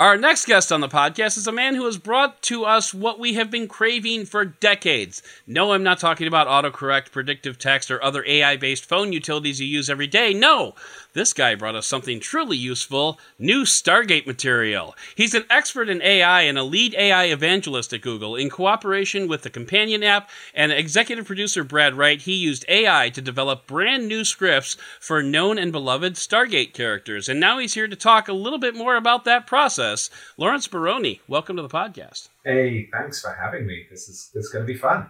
[0.00, 3.18] Our next guest on the podcast is a man who has brought to us what
[3.18, 5.24] we have been craving for decades.
[5.44, 9.66] No, I'm not talking about autocorrect, predictive text, or other AI based phone utilities you
[9.66, 10.32] use every day.
[10.32, 10.76] No,
[11.12, 14.94] this guy brought us something truly useful new Stargate material.
[15.14, 18.36] He's an expert in AI and a lead AI evangelist at Google.
[18.36, 23.20] In cooperation with the companion app and executive producer Brad Wright, he used AI to
[23.20, 27.28] develop brand new scripts for known and beloved Stargate characters.
[27.28, 30.10] And now he's here to talk a little bit more about that process.
[30.36, 32.28] Laurence Moroney, welcome to the podcast.
[32.44, 33.86] Hey, thanks for having me.
[33.90, 35.08] This is this is going to be fun.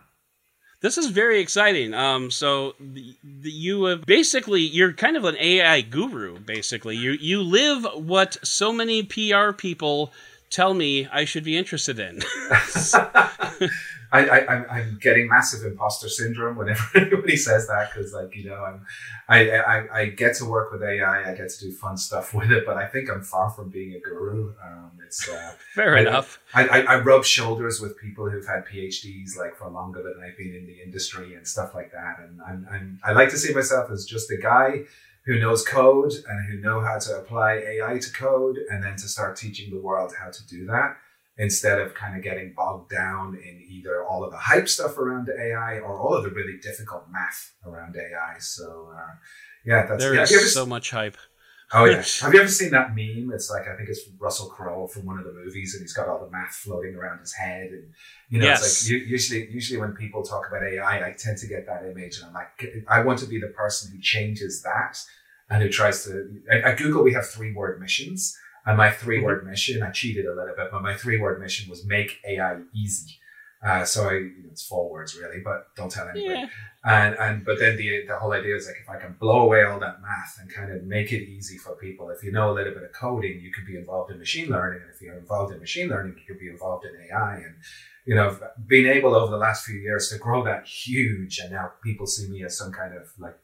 [0.81, 1.93] This is very exciting.
[1.93, 6.39] Um, so the, the, you have basically you're kind of an AI guru.
[6.39, 10.13] Basically, you you live what so many PR people
[10.51, 12.21] tell me I should be interested in.
[14.11, 18.65] I, I, am getting massive imposter syndrome whenever anybody says that because, like, you know,
[18.65, 18.87] I'm,
[19.29, 22.51] I, I, I get to work with AI, I get to do fun stuff with
[22.51, 24.55] it, but I think I'm far from being a guru.
[24.65, 26.41] Um, it's uh, fair I, enough.
[26.55, 30.37] I, I, I rub shoulders with people who've had PhDs like for longer than I've
[30.37, 33.53] been in the industry and stuff like that, and I'm, I'm I like to see
[33.55, 34.85] myself as just a guy
[35.27, 39.09] who knows code and who know how to apply AI to code, and then to
[39.09, 40.97] start teaching the world how to do that
[41.39, 45.29] instead of kind of getting bogged down in either all of the hype stuff around
[45.29, 48.39] AI or all of the really difficult math around AI.
[48.41, 49.15] So, uh,
[49.65, 51.17] yeah, that's there yeah, is so much hype.
[51.73, 53.31] Oh yeah, have you ever seen that meme?
[53.33, 56.09] It's like I think it's Russell Crowe from one of the movies, and he's got
[56.09, 57.93] all the math floating around his head, and
[58.31, 58.63] you know, yes.
[58.63, 62.19] it's like usually, usually when people talk about AI, I tend to get that image,
[62.19, 64.99] and I'm like, I want to be the person who changes that
[65.51, 66.41] and who tries to.
[66.51, 68.35] At Google, we have three word missions
[68.67, 69.51] and my three word mm-hmm.
[69.51, 73.19] mission, I cheated a little bit, but my three word mission was make AI easy.
[73.61, 76.35] Uh, so I, you know, it's four words really, but don't tell anybody.
[76.35, 76.47] Yeah.
[76.85, 79.65] And and but then the the whole idea is like if I can blow away
[79.65, 82.11] all that math and kind of make it easy for people.
[82.11, 84.83] If you know a little bit of coding, you can be involved in machine learning,
[84.83, 87.35] and if you're involved in machine learning, you can be involved in AI.
[87.37, 87.57] And
[88.07, 91.73] you know, being able over the last few years to grow that huge, and now
[91.83, 93.37] people see me as some kind of like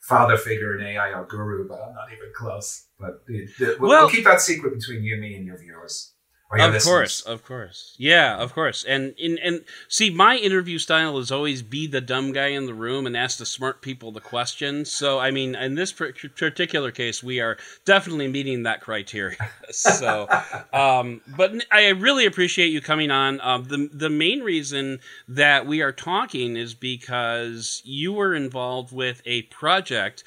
[0.00, 2.85] father figure in AI or guru, but I'm not even close.
[2.98, 6.14] But we'll, well, we'll keep that secret between you, me, and your viewers.
[6.52, 6.84] Of listeners.
[6.84, 8.84] course, of course, yeah, of course.
[8.84, 12.74] And in and see, my interview style is always be the dumb guy in the
[12.74, 14.92] room and ask the smart people the questions.
[14.92, 19.36] So, I mean, in this particular case, we are definitely meeting that criteria.
[19.70, 20.28] so,
[20.72, 23.40] um, but I really appreciate you coming on.
[23.40, 29.20] Um, the the main reason that we are talking is because you were involved with
[29.26, 30.22] a project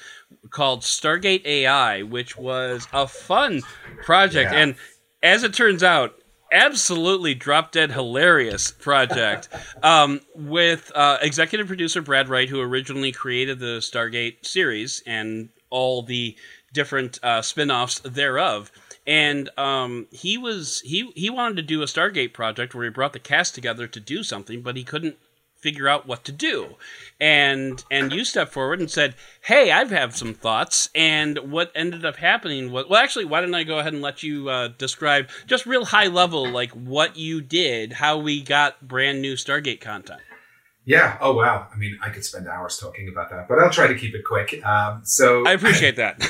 [0.50, 3.62] called Stargate AI, which was a fun
[4.02, 4.52] project.
[4.52, 4.58] Yeah.
[4.58, 4.76] And
[5.22, 6.20] as it turns out,
[6.52, 9.48] absolutely drop dead hilarious project
[9.82, 16.02] um, with uh, executive producer Brad Wright, who originally created the Stargate series and all
[16.02, 16.36] the
[16.72, 18.70] different uh, spin offs thereof.
[19.06, 23.12] And um, he was he he wanted to do a Stargate project where he brought
[23.12, 25.16] the cast together to do something, but he couldn't
[25.60, 26.76] figure out what to do.
[27.20, 32.04] And and you stepped forward and said, "Hey, I've have some thoughts." And what ended
[32.04, 35.28] up happening was well, actually, why don't I go ahead and let you uh, describe
[35.46, 40.20] just real high level, like what you did, how we got brand new Stargate content.
[40.84, 41.18] Yeah.
[41.20, 41.68] Oh wow.
[41.72, 44.24] I mean, I could spend hours talking about that, but I'll try to keep it
[44.24, 44.64] quick.
[44.64, 46.20] Um, so I appreciate that.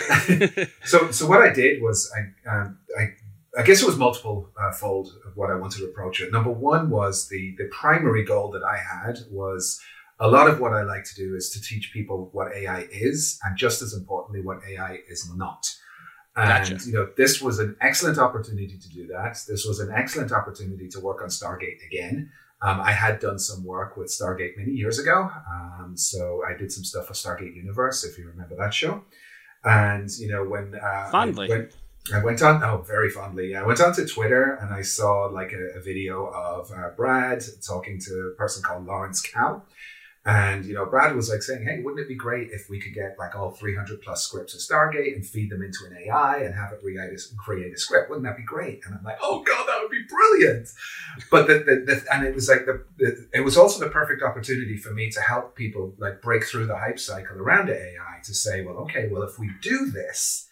[0.84, 3.14] so so what I did was I um, I
[3.58, 6.32] I guess it was multiple uh, fold of what I wanted to approach it.
[6.32, 9.80] Number one was the the primary goal that I had was
[10.20, 13.38] a lot of what I like to do is to teach people what AI is,
[13.42, 15.66] and just as importantly, what AI is not.
[16.36, 16.86] And gotcha.
[16.86, 19.40] you know, this was an excellent opportunity to do that.
[19.48, 22.30] This was an excellent opportunity to work on Stargate again.
[22.62, 26.70] Um, I had done some work with Stargate many years ago, um, so I did
[26.70, 29.02] some stuff with Stargate Universe, if you remember that show.
[29.64, 31.48] And you know, when uh, fondly.
[31.48, 31.70] When,
[32.12, 33.54] I went on, oh, very fondly.
[33.54, 38.00] I went onto Twitter and I saw like a, a video of uh, Brad talking
[38.00, 39.62] to a person called Lawrence Cow.
[40.24, 42.92] And, you know, Brad was like saying, hey, wouldn't it be great if we could
[42.92, 46.54] get like all 300 plus scripts of Stargate and feed them into an AI and
[46.54, 48.10] have it create a, create a script?
[48.10, 48.80] Wouldn't that be great?
[48.84, 50.68] And I'm like, oh, God, that would be brilliant.
[51.30, 54.22] But the, the, the and it was like, the, the, it was also the perfect
[54.22, 58.34] opportunity for me to help people like break through the hype cycle around AI to
[58.34, 60.49] say, well, okay, well, if we do this,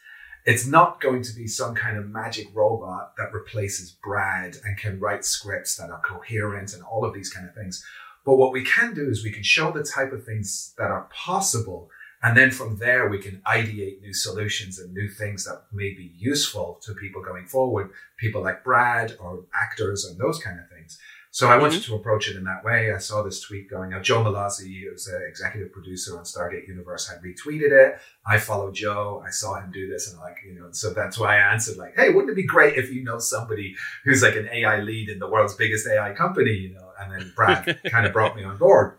[0.48, 4.98] it's not going to be some kind of magic robot that replaces Brad and can
[4.98, 7.84] write scripts that are coherent and all of these kind of things.
[8.24, 11.06] But what we can do is we can show the type of things that are
[11.12, 11.90] possible.
[12.22, 16.14] And then from there, we can ideate new solutions and new things that may be
[16.16, 20.98] useful to people going forward, people like Brad or actors and those kind of things.
[21.38, 21.92] So I wanted mm-hmm.
[21.92, 22.92] to approach it in that way.
[22.92, 24.02] I saw this tweet going out.
[24.02, 28.00] Joe Mallozzi, who's an executive producer on Stargate Universe, had retweeted it.
[28.26, 29.22] I followed Joe.
[29.24, 31.94] I saw him do this, and like you know, so that's why I answered like,
[31.94, 35.20] "Hey, wouldn't it be great if you know somebody who's like an AI lead in
[35.20, 38.56] the world's biggest AI company?" You know, and then Brad kind of brought me on
[38.56, 38.98] board.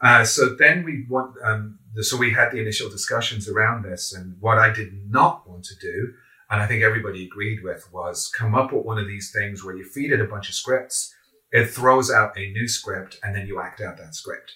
[0.00, 4.36] Uh, so then we want, um, so we had the initial discussions around this, and
[4.38, 6.14] what I did not want to do,
[6.50, 9.74] and I think everybody agreed with, was come up with one of these things where
[9.74, 11.16] you feed it a bunch of scripts
[11.52, 14.52] it throws out a new script and then you act out that script.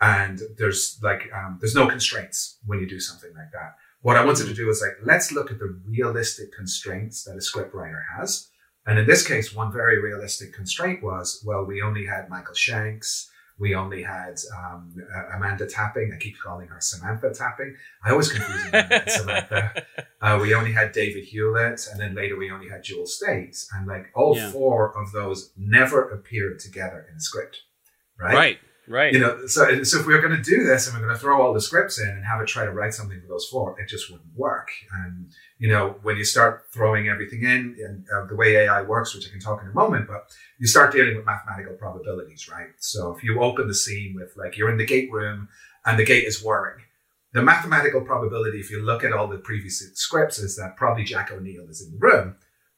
[0.00, 3.76] And there's like, um, there's no constraints when you do something like that.
[4.00, 7.36] What I wanted to do is like, let's look at the realistic constraints that a
[7.36, 8.48] scriptwriter has.
[8.84, 13.30] And in this case, one very realistic constraint was, well, we only had Michael Shanks.
[13.58, 14.94] We only had um,
[15.34, 16.12] Amanda Tapping.
[16.14, 17.76] I keep calling her Samantha Tapping.
[18.04, 19.84] I always confuse Amanda and Samantha.
[20.20, 23.64] Uh, we only had David Hewlett, and then later we only had Jewel Staite.
[23.74, 24.50] And like all yeah.
[24.50, 27.62] four of those never appeared together in a script,
[28.18, 28.34] right?
[28.34, 28.58] Right.
[28.88, 29.12] Right.
[29.12, 31.20] You know, so, so if we are going to do this and we're going to
[31.20, 33.80] throw all the scripts in and have it try to write something for those four,
[33.80, 34.68] it just wouldn't work.
[35.04, 35.30] And,
[35.62, 39.28] you know, when you start throwing everything in and uh, the way AI works, which
[39.28, 40.24] I can talk in a moment, but
[40.58, 42.70] you start dealing with mathematical probabilities, right?
[42.78, 45.48] So if you open the scene with like, you're in the gate room
[45.86, 46.82] and the gate is whirring,
[47.32, 51.30] the mathematical probability, if you look at all the previous scripts, is that probably Jack
[51.30, 52.34] O'Neill is in the room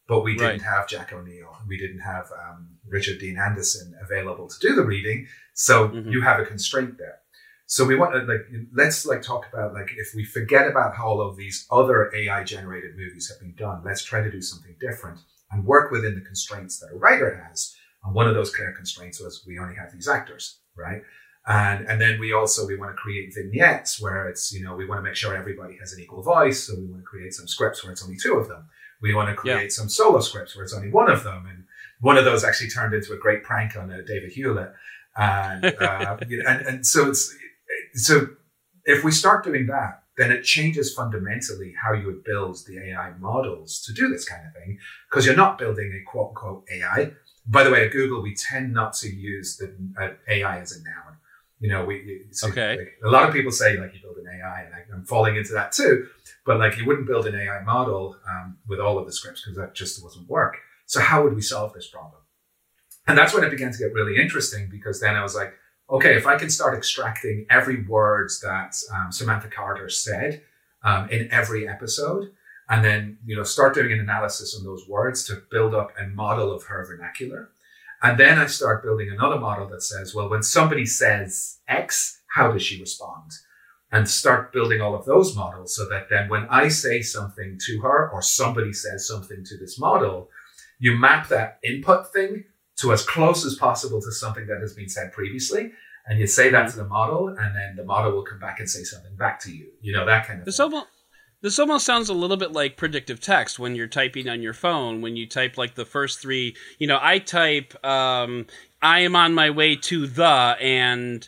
[0.06, 1.56] but we didn't have Jack O'Neill.
[1.66, 5.26] We didn't have um, Richard Dean Anderson available to do the reading.
[5.54, 6.10] So mm-hmm.
[6.10, 7.20] you have a constraint there.
[7.74, 11.08] So we want to like let's like talk about like if we forget about how
[11.08, 14.76] all of these other AI generated movies have been done, let's try to do something
[14.78, 15.18] different
[15.50, 17.74] and work within the constraints that a writer has.
[18.04, 21.02] And one of those clear constraints was we only have these actors, right?
[21.48, 24.86] And and then we also we want to create vignettes where it's you know we
[24.86, 27.48] want to make sure everybody has an equal voice, so we want to create some
[27.48, 28.68] scripts where it's only two of them.
[29.02, 29.68] We want to create yeah.
[29.70, 31.44] some solo scripts where it's only one of them.
[31.50, 31.64] And
[31.98, 34.72] one of those actually turned into a great prank on uh, David Hewlett.
[35.16, 37.36] And, uh, and, and so it's,
[37.94, 38.28] so
[38.84, 43.12] if we start doing that, then it changes fundamentally how you would build the AI
[43.18, 44.78] models to do this kind of thing.
[45.10, 47.12] Because you're not building a quote unquote AI.
[47.46, 50.82] By the way, at Google, we tend not to use the uh, AI as a
[50.82, 51.16] noun.
[51.60, 52.76] You know, we so okay.
[52.76, 55.36] Like, a lot of people say like you build an AI, and I, I'm falling
[55.36, 56.06] into that too.
[56.44, 59.56] But like you wouldn't build an AI model um, with all of the scripts because
[59.56, 60.58] that just doesn't work.
[60.86, 62.20] So how would we solve this problem?
[63.06, 65.54] And that's when it began to get really interesting because then I was like,
[65.90, 70.42] okay, if I can start extracting every word that um, Samantha Carter said
[70.82, 72.32] um, in every episode,
[72.68, 76.06] and then you know start doing an analysis on those words to build up a
[76.06, 77.50] model of her vernacular,
[78.02, 82.52] and then I start building another model that says, well, when somebody says X, how
[82.52, 83.32] does she respond?
[83.94, 87.80] and start building all of those models so that then when I say something to
[87.82, 90.30] her or somebody says something to this model,
[90.80, 92.42] you map that input thing
[92.76, 95.72] to as close as possible to something that has been said previously.
[96.06, 98.68] And you say that to the model, and then the model will come back and
[98.68, 99.68] say something back to you.
[99.80, 100.64] You know, that kind of this thing.
[100.64, 100.86] Almost,
[101.40, 105.00] this almost sounds a little bit like predictive text when you're typing on your phone.
[105.00, 108.46] When you type like the first three, you know, I type, um,
[108.82, 111.26] I am on my way to the, and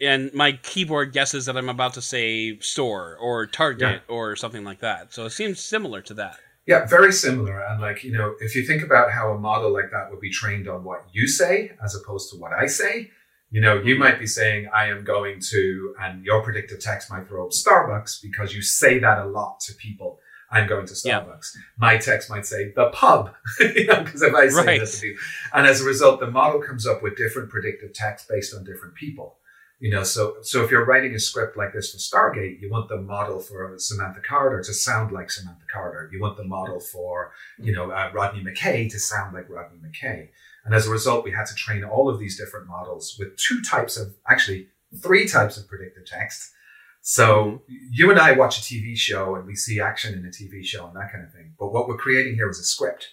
[0.00, 4.14] and my keyboard guesses that I'm about to say store or target yeah.
[4.14, 5.12] or something like that.
[5.12, 6.38] So it seems similar to that.
[6.70, 7.58] Yeah, very similar.
[7.58, 10.30] And like, you know, if you think about how a model like that would be
[10.30, 13.10] trained on what you say as opposed to what I say,
[13.50, 14.04] you know, you mm-hmm.
[14.04, 18.22] might be saying, I am going to, and your predictive text might throw up Starbucks
[18.22, 20.20] because you say that a lot to people.
[20.52, 21.56] I'm going to Starbucks.
[21.56, 21.62] Yeah.
[21.76, 24.80] My text might say the pub, you know, because if I say right.
[24.80, 28.28] this to people, and as a result, the model comes up with different predictive text
[28.28, 29.38] based on different people.
[29.80, 32.90] You know, so so if you're writing a script like this for Stargate, you want
[32.90, 36.10] the model for Samantha Carter to sound like Samantha Carter.
[36.12, 40.28] You want the model for you know uh, Rodney McKay to sound like Rodney McKay.
[40.64, 43.62] And as a result, we had to train all of these different models with two
[43.62, 44.68] types of, actually
[45.02, 46.52] three types of predictive text.
[47.00, 50.62] So you and I watch a TV show and we see action in a TV
[50.62, 51.54] show and that kind of thing.
[51.58, 53.08] But what we're creating here is a script.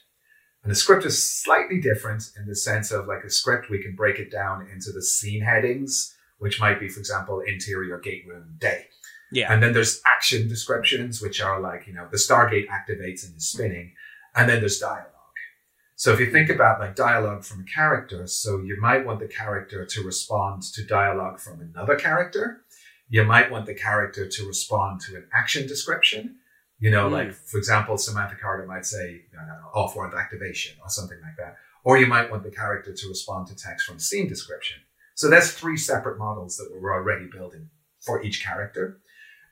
[0.63, 3.95] And the script is slightly different in the sense of like a script, we can
[3.95, 8.55] break it down into the scene headings which might be, for example, interior gate room
[8.57, 8.85] day.
[9.31, 9.51] Yeah.
[9.51, 13.49] And then there's action descriptions, which are like, you know, the Stargate activates and is
[13.49, 13.93] spinning.
[14.35, 15.13] And then there's dialogue.
[15.95, 19.27] So if you think about like dialogue from a character, so you might want the
[19.27, 22.61] character to respond to dialogue from another character.
[23.09, 26.35] You might want the character to respond to an action description.
[26.77, 27.13] You know, mm.
[27.13, 31.35] like for example, Samantha Carter might say, I don't know, offworld activation or something like
[31.37, 31.57] that.
[31.83, 34.77] Or you might want the character to respond to text from scene description.
[35.17, 37.69] So that's three separate models that we're already building
[38.05, 39.01] for each character.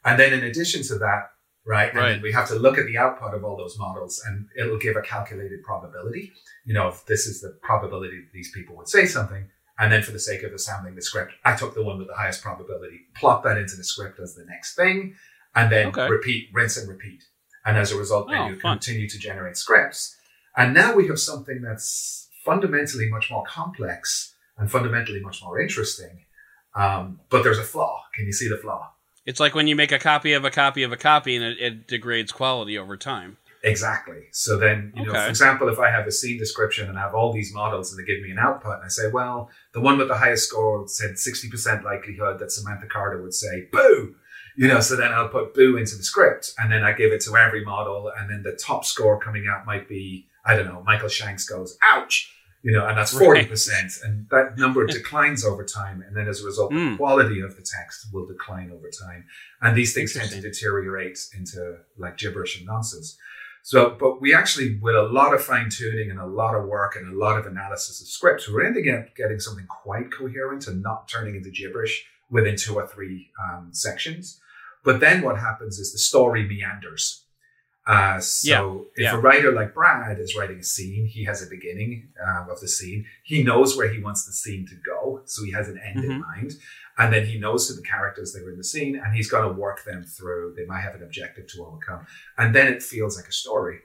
[0.05, 1.31] And then in addition to that,
[1.65, 2.21] right, right.
[2.21, 5.01] we have to look at the output of all those models and it'll give a
[5.01, 6.31] calculated probability.
[6.65, 9.49] You know, if this is the probability that these people would say something.
[9.79, 12.15] And then for the sake of assembling the script, I took the one with the
[12.15, 15.15] highest probability, plop that into the script as the next thing,
[15.55, 16.07] and then okay.
[16.07, 17.23] repeat, rinse and repeat.
[17.65, 18.77] And as a result, then oh, you fun.
[18.77, 20.15] continue to generate scripts.
[20.55, 26.25] And now we have something that's fundamentally much more complex and fundamentally much more interesting.
[26.75, 28.03] Um, but there's a flaw.
[28.13, 28.91] Can you see the flaw?
[29.25, 31.57] It's like when you make a copy of a copy of a copy and it,
[31.59, 33.37] it degrades quality over time.
[33.63, 34.25] Exactly.
[34.31, 35.11] So then, you okay.
[35.11, 37.91] know, for example, if I have a scene description and I have all these models
[37.91, 40.49] and they give me an output and I say, well, the one with the highest
[40.49, 44.13] score said 60% likelihood that Samantha Carter would say, boo,
[44.55, 47.21] you know, so then I'll put boo into the script and then I give it
[47.21, 50.83] to every model and then the top score coming out might be, I don't know,
[50.85, 52.31] Michael Shanks goes, ouch
[52.65, 53.47] you know, and that's 40%.
[53.47, 53.91] Right.
[54.03, 56.01] And that number declines over time.
[56.01, 56.77] And then as a result, mm.
[56.77, 56.95] the hmm.
[56.95, 59.25] quality of the text will decline over time.
[59.61, 63.19] And these things tend to deteriorate into like gibberish and nonsense.
[63.61, 66.95] So, but we actually, with a lot of fine tuning and a lot of work
[66.95, 70.81] and a lot of analysis of scripts, we're ending up getting something quite coherent and
[70.81, 74.41] not turning into gibberish within two or three um, sections.
[74.83, 77.24] But then what happens is the story meanders
[77.87, 79.07] uh, so yeah.
[79.07, 79.17] if yeah.
[79.17, 82.67] a writer like Brad is writing a scene, he has a beginning um, of the
[82.67, 83.05] scene.
[83.23, 86.11] He knows where he wants the scene to go, so he has an end mm-hmm.
[86.11, 86.53] in mind,
[86.97, 89.47] and then he knows who the characters that are in the scene, and he's going
[89.47, 90.55] to work them through.
[90.57, 92.07] They might have an objective to overcome,
[92.37, 93.79] and then it feels like a story.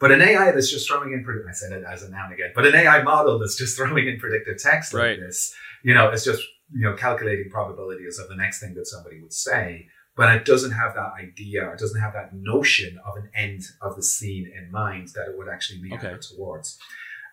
[0.00, 2.66] But an AI that's just throwing in, I said it as a noun again, but
[2.66, 5.20] an AI model that's just throwing in predictive text like right.
[5.20, 6.42] this, you know, it's just
[6.74, 10.72] you know calculating probabilities of the next thing that somebody would say but it doesn't
[10.72, 14.70] have that idea, it doesn't have that notion of an end of the scene in
[14.70, 16.18] mind that it would actually meander okay.
[16.36, 16.78] towards.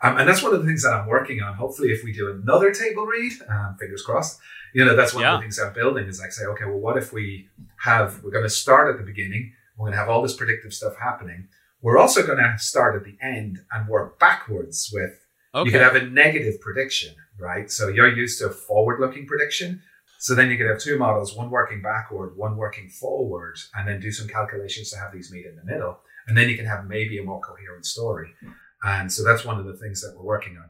[0.01, 1.55] Um, and that's one of the things that I'm working on.
[1.55, 4.39] Hopefully, if we do another table read, um, fingers crossed,
[4.73, 5.33] you know, that's one yeah.
[5.33, 7.49] of the things I'm building is like say, okay, well, what if we
[7.83, 10.73] have, we're going to start at the beginning, we're going to have all this predictive
[10.73, 11.47] stuff happening.
[11.81, 15.11] We're also going to start at the end and work backwards with,
[15.55, 15.65] okay.
[15.65, 17.71] you could have a negative prediction, right?
[17.71, 19.81] So you're used to a forward looking prediction.
[20.21, 24.01] So then you could have two models, one working backward, one working forward, and then
[24.01, 25.97] do some calculations to have these meet in the middle.
[26.27, 28.33] And then you can have maybe a more coherent story.
[28.83, 30.69] And so that's one of the things that we're working on.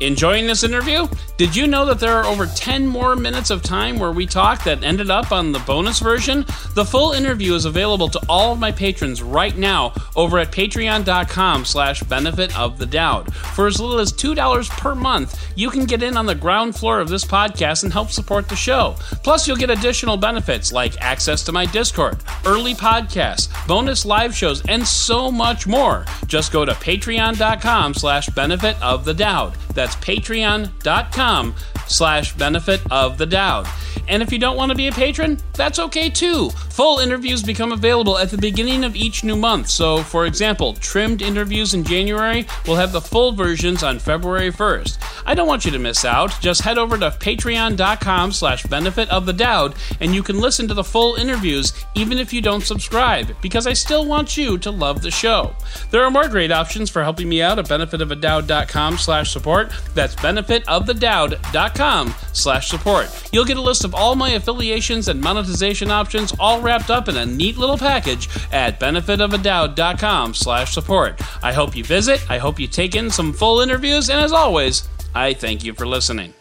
[0.00, 1.08] Enjoying this interview?
[1.38, 4.62] Did you know that there are over 10 more minutes of time where we talk
[4.62, 6.44] that ended up on the bonus version?
[6.74, 11.64] The full interview is available to all of my patrons right now over at patreon.com
[11.64, 13.34] slash benefit of the Doud.
[13.34, 17.00] For as little as $2 per month, you can get in on the ground floor
[17.00, 18.94] of this podcast and help support the show.
[19.24, 24.64] Plus, you'll get additional benefits like access to my Discord, early podcasts, bonus live shows,
[24.68, 26.04] and so much more.
[26.28, 29.56] Just go to patreon.com slash benefit of the Doud.
[29.74, 31.54] That's patreon.com
[31.86, 33.66] slash benefit of the Doud.
[34.08, 36.50] And if you don't want to be a patron, that's okay too.
[36.50, 39.68] Full interviews become available at the beginning of each new month.
[39.68, 44.98] So, for example, trimmed interviews in January will have the full versions on February 1st.
[45.26, 46.40] I don't want you to miss out.
[46.40, 50.74] Just head over to patreon.com slash benefit of the Doud and you can listen to
[50.74, 55.02] the full interviews even if you don't subscribe, because I still want you to love
[55.02, 55.54] the show.
[55.90, 59.72] There are more great options for helping me out at benefitofthedoud.com slash support.
[59.94, 63.28] That's benefitofthedoud.com slash support.
[63.32, 67.16] You'll get a list of all my affiliations and monetization options all wrapped up in
[67.16, 71.20] a neat little package at benefitofthedoud.com slash support.
[71.42, 74.88] I hope you visit, I hope you take in some full interviews, and as always,
[75.14, 76.32] I thank you for listening.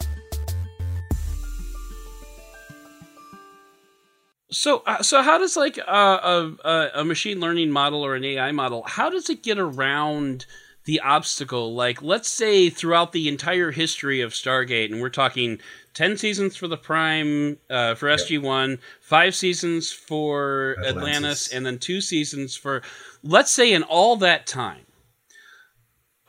[4.49, 8.51] So, uh, so how does like uh, a, a machine learning model or an AI
[8.51, 8.84] model?
[8.84, 10.45] How does it get around
[10.86, 11.76] the obstacle?
[11.76, 15.60] Like, let's say throughout the entire history of Stargate, and we're talking
[15.98, 20.98] ten seasons for the Prime uh, for SG One, five seasons for Atlantis.
[20.98, 22.84] Atlantis, and then two seasons for.
[23.24, 24.86] Let's say in all that time,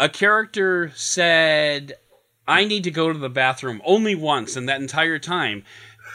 [0.01, 1.93] a character said,
[2.47, 5.65] "I need to go to the bathroom" only once in that entire time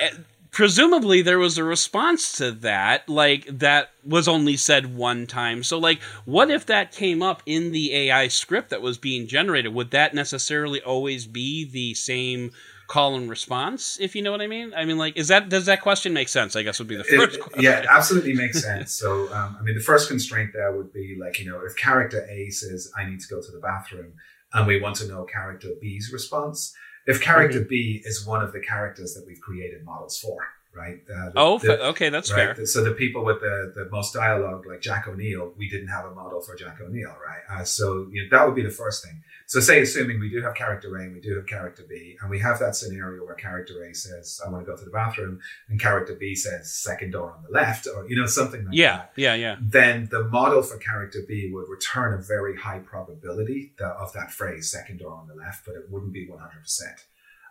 [0.02, 0.10] eh,
[0.50, 5.80] presumably there was a response to that like that was only said one time so
[5.80, 9.90] like what if that came up in the ai script that was being generated would
[9.90, 12.52] that necessarily always be the same
[12.88, 15.66] call and response if you know what i mean i mean like is that does
[15.66, 18.34] that question make sense i guess would be the first it, question yeah it absolutely
[18.34, 21.62] makes sense so um, i mean the first constraint there would be like you know
[21.66, 24.14] if character a says i need to go to the bathroom
[24.54, 26.76] and we want to know character b's response
[27.06, 27.70] if character mm-hmm.
[27.70, 30.38] B is one of the characters that we've created models for,
[30.74, 31.00] right?
[31.10, 32.56] Uh, the, oh, the, okay, that's right?
[32.56, 32.66] fair.
[32.66, 36.12] So the people with the, the most dialogue, like Jack O'Neill, we didn't have a
[36.12, 37.60] model for Jack O'Neill, right?
[37.60, 39.22] Uh, so you know, that would be the first thing.
[39.48, 42.30] So say, assuming we do have character A and we do have character B, and
[42.30, 45.40] we have that scenario where character A says, I want to go to the bathroom,
[45.70, 48.98] and character B says, second door on the left, or, you know, something like yeah,
[48.98, 49.12] that.
[49.16, 49.56] Yeah, yeah, yeah.
[49.62, 54.72] Then the model for character B would return a very high probability of that phrase,
[54.72, 56.40] second door on the left, but it wouldn't be 100%.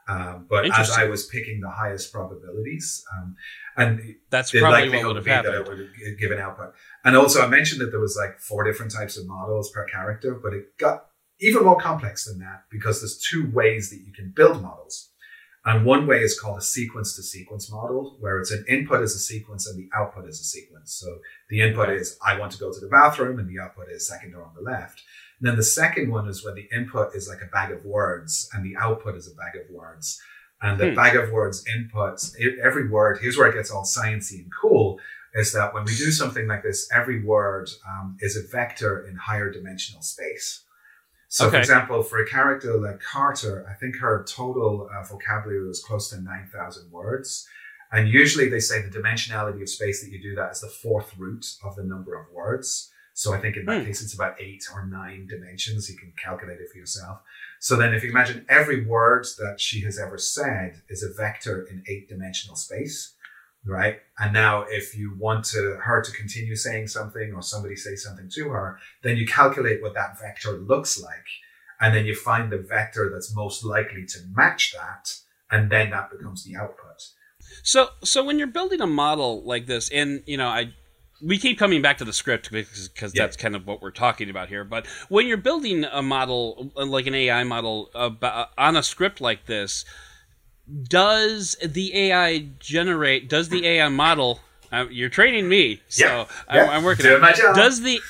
[0.09, 3.37] Um, but as I was picking the highest probabilities, um,
[3.77, 5.55] and that's probably what would have happened.
[5.55, 6.75] That it would give an output.
[7.05, 10.35] And also, I mentioned that there was like four different types of models per character,
[10.35, 11.07] but it got
[11.43, 15.11] even more complex than that because there's two ways that you can build models.
[15.65, 19.15] And one way is called a sequence to sequence model, where it's an input is
[19.15, 20.93] a sequence and the output is a sequence.
[20.93, 21.19] So
[21.51, 24.33] the input is I want to go to the bathroom, and the output is second
[24.33, 25.03] door on the left.
[25.39, 28.49] And then the second one is where the input is like a bag of words
[28.53, 30.21] and the output is a bag of words.
[30.61, 30.95] And the hmm.
[30.95, 35.01] bag of words inputs, every word, here's where it gets all sciencey and cool,
[35.35, 39.17] is that when we do something like this, every word um, is a vector in
[39.17, 40.63] higher dimensional space.
[41.33, 41.53] So, okay.
[41.53, 46.11] for example, for a character like Carter, I think her total uh, vocabulary was close
[46.11, 47.49] to 9,000 words.
[47.91, 51.17] And usually they say the dimensionality of space that you do that is the fourth
[51.17, 52.91] root of the number of words.
[53.15, 53.87] So I think in that mm.
[53.87, 55.89] case, it's about eight or nine dimensions.
[55.89, 57.23] You can calculate it for yourself.
[57.61, 61.63] So then if you imagine every word that she has ever said is a vector
[61.63, 63.15] in eight dimensional space,
[63.67, 63.99] right?
[64.19, 68.29] And now if you want to her to continue saying something or somebody say something
[68.35, 71.27] to her, then you calculate what that vector looks like.
[71.81, 75.15] And then you find the vector that's most likely to match that.
[75.51, 77.03] And then that becomes the output.
[77.63, 80.73] So, so when you're building a model like this, and you know, I
[81.23, 83.23] we keep coming back to the script because, because yeah.
[83.23, 84.65] that's kind of what we're talking about here.
[84.65, 89.47] But when you're building a model, like an AI model, uh, on a script like
[89.47, 89.85] this,
[90.83, 93.29] does the AI generate?
[93.29, 94.41] Does the AI model?
[94.71, 96.27] Uh, you're training me, so yeah.
[96.49, 97.05] I'm, I'm, working.
[97.05, 97.55] Doing my job.
[97.55, 98.01] Does the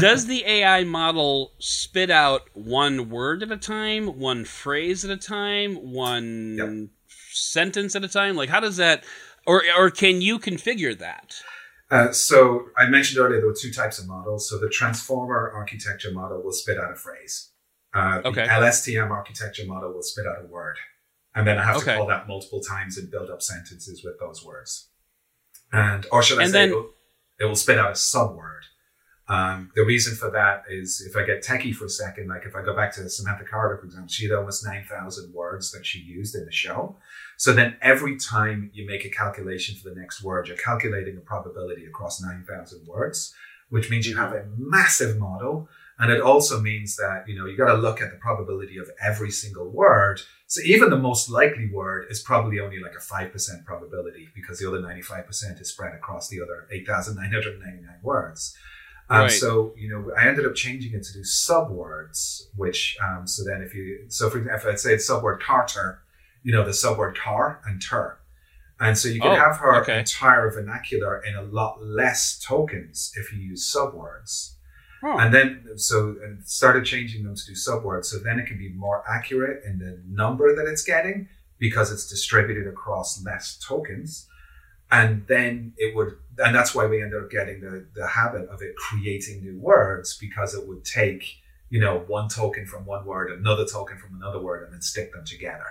[0.00, 5.16] does the AI model spit out one word at a time, one phrase at a
[5.16, 6.88] time, one yep.
[7.32, 8.36] sentence at a time?
[8.36, 9.04] Like, how does that?
[9.46, 11.40] Or or can you configure that?
[11.90, 14.48] Uh, so I mentioned earlier there were two types of models.
[14.48, 17.50] So the transformer architecture model will spit out a phrase.
[17.94, 18.42] Uh, okay.
[18.42, 20.76] The LSTM architecture model will spit out a word.
[21.38, 21.92] And then I have okay.
[21.92, 24.88] to call that multiple times and build up sentences with those words.
[25.72, 26.90] And, or should I and say, then, it, will,
[27.40, 28.62] it will spit out a subword.
[29.28, 32.56] Um, the reason for that is if I get techie for a second, like if
[32.56, 35.98] I go back to Samantha Carter, for example, she had almost 9,000 words that she
[35.98, 36.96] used in the show.
[37.36, 41.20] So then every time you make a calculation for the next word, you're calculating a
[41.20, 43.34] probability across 9,000 words,
[43.68, 45.68] which means you have a massive model.
[45.98, 48.88] And it also means that, you know, you got to look at the probability of
[49.04, 50.20] every single word.
[50.46, 54.68] So even the most likely word is probably only like a 5% probability because the
[54.68, 58.56] other 95% is spread across the other 8,999 words.
[59.10, 59.30] Um, right.
[59.30, 63.62] So you know, I ended up changing it to do subwords, which um, so then
[63.62, 66.02] if you so for if I'd say it's subword Carter,
[66.42, 68.18] you know, the subword car and ter.
[68.80, 69.98] And so you can oh, have her okay.
[69.98, 74.52] entire vernacular in a lot less tokens if you use subwords.
[75.18, 78.06] And then, so and started changing them to do subwords.
[78.06, 81.28] So then it can be more accurate in the number that it's getting
[81.58, 84.26] because it's distributed across less tokens.
[84.90, 88.62] And then it would, and that's why we ended up getting the, the habit of
[88.62, 91.36] it creating new words because it would take,
[91.68, 95.12] you know, one token from one word, another token from another word, and then stick
[95.12, 95.66] them together.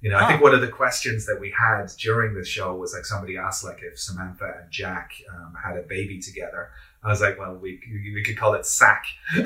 [0.00, 2.92] You know, I think one of the questions that we had during the show was
[2.92, 6.70] like somebody asked like if Samantha and Jack um, had a baby together.
[7.06, 7.80] I was like, well, we
[8.14, 9.04] we could call it Sack.
[9.36, 9.44] you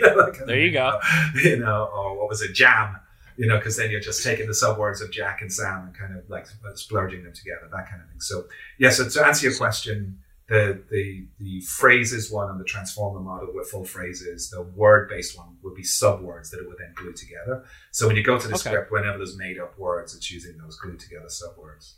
[0.00, 1.00] know, like, there you go.
[1.34, 2.96] You know, or what was it, Jam?
[3.36, 6.16] You know, because then you're just taking the subwords of Jack and Sam and kind
[6.16, 8.20] of like splurging them together, that kind of thing.
[8.20, 8.44] So,
[8.78, 8.90] yeah.
[8.90, 13.68] So to answer your question, the the the phrases one and the transformer model with
[13.68, 14.50] full phrases.
[14.50, 17.64] The word based one would be subwords that it would then glue together.
[17.90, 18.70] So when you go to the okay.
[18.70, 21.94] script, whenever there's made up words, it's using those glued together subwords.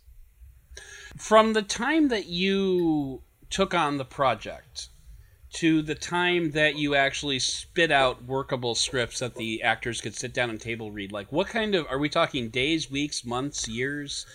[1.19, 4.89] From the time that you took on the project
[5.55, 10.35] to the time that you actually spit out workable scripts that the actors could sit
[10.35, 14.27] down and table read, like what kind of are we talking days, weeks, months, years?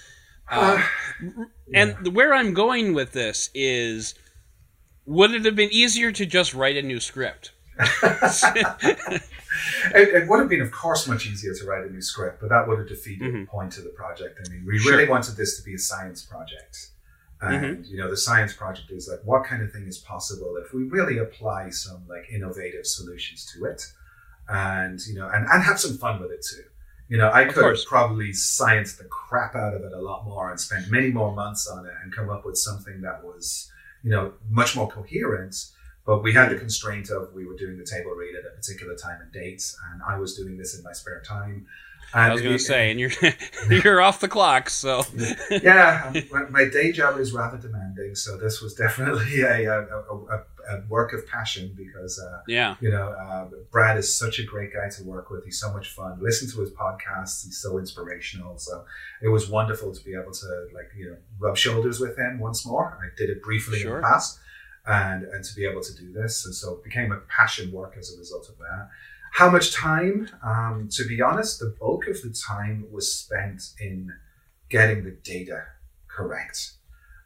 [0.49, 0.81] Uh,
[1.73, 2.11] and yeah.
[2.11, 4.15] where I'm going with this is
[5.05, 7.51] would it have been easier to just write a new script?
[7.79, 9.21] it,
[9.93, 12.67] it, would have been, of course, much easier to write a new script, but that
[12.67, 13.41] would have defeated mm-hmm.
[13.41, 14.39] the point of the project.
[14.45, 14.93] I mean, we sure.
[14.93, 16.91] really wanted this to be a science project.
[17.41, 17.83] And, mm-hmm.
[17.85, 20.83] you know, the science project is like, what kind of thing is possible if we
[20.83, 23.81] really apply some like innovative solutions to it?
[24.49, 26.63] And, you know, and, and have some fun with it too.
[27.07, 30.59] You know, I could probably science the crap out of it a lot more and
[30.59, 33.71] spend many more months on it and come up with something that was,
[34.03, 35.55] you know, much more coherent.
[36.05, 38.95] But we had the constraint of we were doing the table read at a particular
[38.95, 41.67] time and date, and I was doing this in my spare time.
[42.13, 43.11] And I was going to say, and you're
[43.69, 45.03] you're off the clock, so
[45.51, 46.11] yeah.
[46.49, 51.13] My day job is rather demanding, so this was definitely a, a, a, a work
[51.13, 55.03] of passion because uh, yeah, you know, uh, Brad is such a great guy to
[55.03, 55.45] work with.
[55.45, 56.17] He's so much fun.
[56.19, 58.57] Listen to his podcasts; he's so inspirational.
[58.57, 58.85] So
[59.21, 62.65] it was wonderful to be able to like you know rub shoulders with him once
[62.65, 62.97] more.
[63.01, 63.97] I did it briefly sure.
[63.97, 64.39] in the past,
[64.87, 67.95] and and to be able to do this, and so it became a passion work
[67.99, 68.89] as a result of that.
[69.33, 70.29] How much time?
[70.43, 74.11] Um, to be honest, the bulk of the time was spent in
[74.69, 75.63] getting the data
[76.07, 76.73] correct.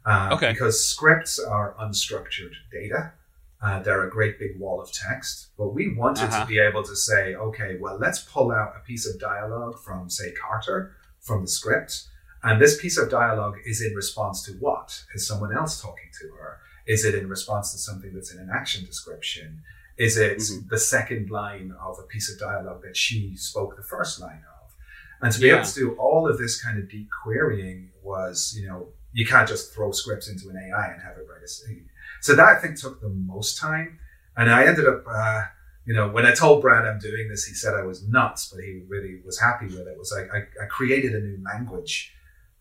[0.06, 0.52] Uh, okay.
[0.52, 3.14] Because scripts are unstructured data.
[3.62, 6.42] Uh, they're a great big wall of text, but we wanted uh-huh.
[6.42, 10.10] to be able to say, okay, well, let's pull out a piece of dialogue from,
[10.10, 12.04] say, Carter from the script.
[12.44, 15.04] And this piece of dialogue is in response to what?
[15.16, 16.60] Is someone else talking to her?
[16.86, 19.62] Is it in response to something that's in an action description?
[19.98, 20.68] Is it mm-hmm.
[20.70, 24.76] the second line of a piece of dialogue that she spoke the first line of?
[25.22, 25.56] And to be yeah.
[25.56, 29.48] able to do all of this kind of deep querying was, you know, you can't
[29.48, 31.88] just throw scripts into an AI and have it write a scene.
[32.22, 34.00] So that I think took the most time.
[34.36, 35.44] And I ended up, uh,
[35.86, 38.64] you know, when I told Brad I'm doing this, he said I was nuts, but
[38.64, 39.88] he really was happy with it.
[39.88, 42.14] it was like I, I created a new language.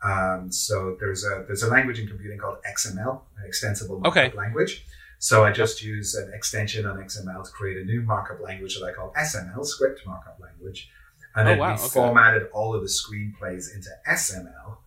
[0.04, 4.32] Um, so there's a there's a language in computing called XML, an extensible okay.
[4.36, 4.84] language.
[5.22, 8.84] So I just use an extension on XML to create a new markup language that
[8.84, 10.90] I call SML, script markup language.
[11.36, 11.88] And oh, then wow, we okay.
[11.90, 14.78] formatted all of the screenplays into SML.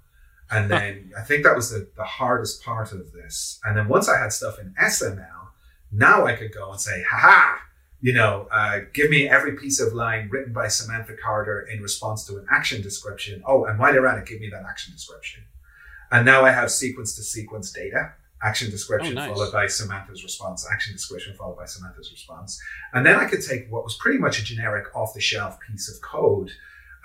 [0.52, 3.62] And then I think that was the, the hardest part of this.
[3.64, 5.48] And then once I had stuff in SML,
[5.94, 7.60] now I could go and say, haha,
[8.02, 12.26] you know, uh, give me every piece of line written by Samantha Carter in response
[12.26, 13.42] to an action description.
[13.48, 15.44] Oh, and while they're at it, give me that action description.
[16.12, 19.32] And now I have sequence to sequence data action description oh, nice.
[19.32, 22.62] followed by Samantha's response, action description followed by Samantha's response.
[22.94, 25.90] And then I could take what was pretty much a generic off the shelf piece
[25.90, 26.52] of code.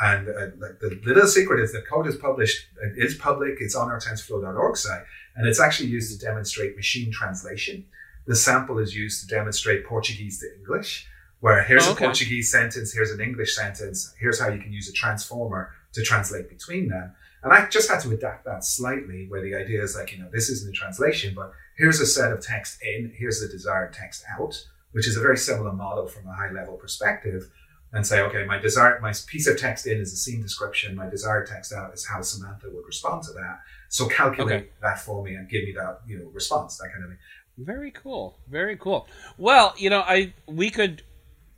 [0.01, 3.75] And uh, like the little secret is that code is published, it is public, it's
[3.75, 5.03] on our TensorFlow.org site,
[5.37, 7.85] and it's actually used to demonstrate machine translation.
[8.27, 11.07] The sample is used to demonstrate Portuguese to English,
[11.41, 12.05] where here's oh, okay.
[12.05, 16.03] a Portuguese sentence, here's an English sentence, here's how you can use a transformer to
[16.03, 17.13] translate between them.
[17.43, 20.29] And I just had to adapt that slightly, where the idea is like, you know,
[20.31, 24.25] this isn't a translation, but here's a set of text in, here's the desired text
[24.39, 27.51] out, which is a very similar model from a high level perspective.
[27.93, 30.95] And say, okay, my desired, my piece of text in is a scene description.
[30.95, 33.63] My desired text out is how Samantha would respond to that.
[33.89, 34.71] So calculate okay.
[34.81, 37.19] that for me and give me that, you know, response, that kind of thing.
[37.59, 38.39] Very cool.
[38.49, 39.09] Very cool.
[39.39, 41.03] Well, you know, I we could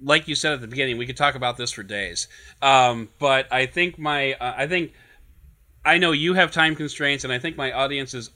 [0.02, 2.28] like you said at the beginning, we could talk about this for days.
[2.60, 4.92] Um, but I think my, uh, I think
[5.84, 8.30] I know you have time constraints, and I think my audience is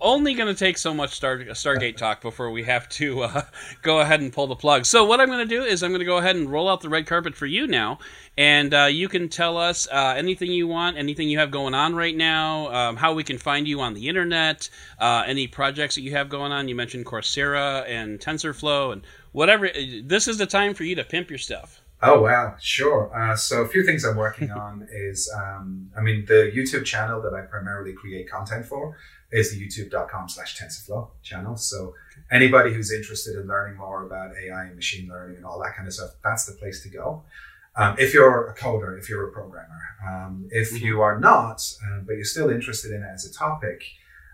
[0.00, 3.42] only going to take so much Star, Stargate talk before we have to uh,
[3.82, 4.86] go ahead and pull the plug.
[4.86, 6.80] So what I'm going to do is I'm going to go ahead and roll out
[6.80, 7.98] the red carpet for you now,
[8.38, 11.94] and uh, you can tell us uh, anything you want, anything you have going on
[11.94, 16.02] right now, um, how we can find you on the internet, uh, any projects that
[16.02, 16.68] you have going on.
[16.68, 19.02] You mentioned Coursera and TensorFlow and
[19.32, 19.68] whatever.
[20.02, 21.79] This is the time for you to pimp your stuff.
[22.02, 23.14] Oh wow, sure.
[23.14, 27.20] Uh, so a few things I'm working on is, um, I mean, the YouTube channel
[27.22, 28.96] that I primarily create content for
[29.30, 31.56] is the youtube.com slash TensorFlow channel.
[31.56, 31.94] So
[32.30, 35.86] anybody who's interested in learning more about AI and machine learning and all that kind
[35.86, 37.22] of stuff, that's the place to go.
[37.76, 40.84] Um, if you're a coder, if you're a programmer, um, if mm-hmm.
[40.84, 43.84] you are not, uh, but you're still interested in it as a topic,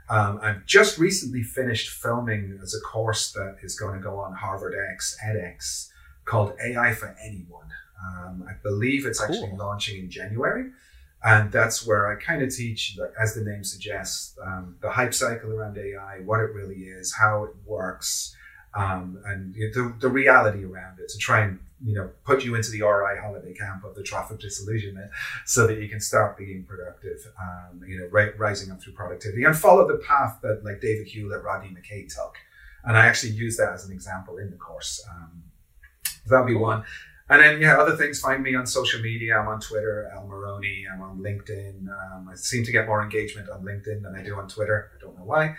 [0.08, 4.34] um, I've just recently finished filming as a course that is going to go on
[4.34, 5.90] Harvard X edX
[6.26, 7.68] called AI for Anyone.
[8.04, 9.34] Um, I believe it's cool.
[9.34, 10.70] actually launching in January.
[11.24, 15.50] And that's where I kind of teach, as the name suggests, um, the hype cycle
[15.50, 18.36] around AI, what it really is, how it works,
[18.74, 22.70] um, and the, the reality around it to try and you know put you into
[22.70, 25.10] the RI holiday camp of the trough of disillusionment,
[25.46, 29.44] so that you can start being productive, um, you know, ri- rising up through productivity
[29.44, 32.36] and follow the path that like David Hewlett, Rodney McKay took.
[32.84, 35.04] And I actually use that as an example in the course.
[35.10, 35.42] Um,
[36.26, 36.84] that would be one.
[37.28, 38.20] And then, yeah, other things.
[38.20, 39.36] Find me on social media.
[39.36, 40.84] I'm on Twitter, lmoroney.
[40.92, 41.88] I'm on LinkedIn.
[41.88, 44.92] Um, I seem to get more engagement on LinkedIn than I do on Twitter.
[44.96, 45.56] I don't know why.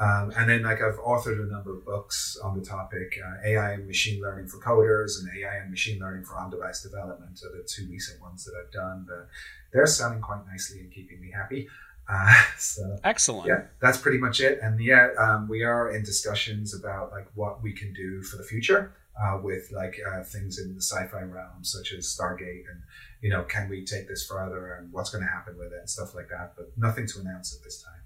[0.00, 3.74] Um, and then, like, I've authored a number of books on the topic uh, AI
[3.74, 7.56] and machine learning for coders and AI and machine learning for on device development are
[7.56, 9.06] the two recent ones that I've done.
[9.08, 9.28] But
[9.72, 11.68] they're selling quite nicely and keeping me happy.
[12.08, 13.46] Uh, so excellent.
[13.46, 14.58] Yeah, that's pretty much it.
[14.60, 18.42] And yeah, um, we are in discussions about like what we can do for the
[18.44, 18.92] future
[19.22, 22.82] uh, with like uh, things in the sci-fi realm, such as Stargate, and
[23.20, 25.90] you know, can we take this further, and what's going to happen with it, and
[25.90, 26.54] stuff like that.
[26.56, 28.02] But nothing to announce at this time.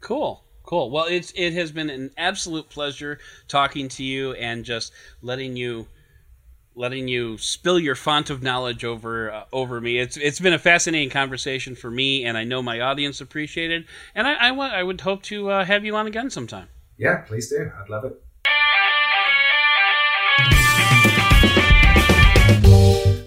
[0.00, 0.44] Cool.
[0.62, 0.90] Cool.
[0.90, 5.86] Well, it's it has been an absolute pleasure talking to you and just letting you
[6.74, 9.98] letting you spill your font of knowledge over uh, over me.
[9.98, 13.86] It's it's been a fascinating conversation for me, and I know my audience appreciated.
[14.14, 16.68] And I I, want, I would hope to uh, have you on again sometime.
[16.96, 17.70] Yeah, please do.
[17.82, 18.23] I'd love it.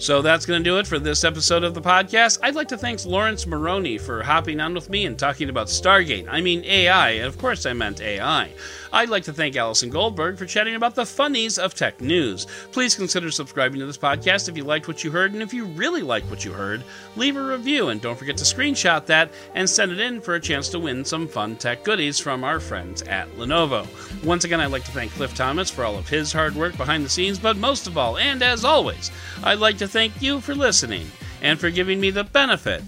[0.07, 2.39] So that's going to do it for this episode of the podcast.
[2.41, 6.27] I'd like to thank Laurence Moroney for hopping on with me and talking about Stargate.
[6.29, 8.49] I mean AI, of course I meant AI.
[8.91, 12.47] I'd like to thank Allison Goldberg for chatting about the funnies of tech news.
[12.71, 15.65] Please consider subscribing to this podcast if you liked what you heard, and if you
[15.65, 16.83] really liked what you heard,
[17.15, 20.39] leave a review and don't forget to screenshot that and send it in for a
[20.39, 23.87] chance to win some fun tech goodies from our friends at Lenovo.
[24.23, 27.03] Once again, I'd like to thank Cliff Thomas for all of his hard work behind
[27.03, 29.11] the scenes, but most of all, and as always,
[29.43, 31.09] I'd like to thank you for listening
[31.41, 32.83] and for giving me the benefit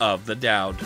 [0.00, 0.76] of the doubt.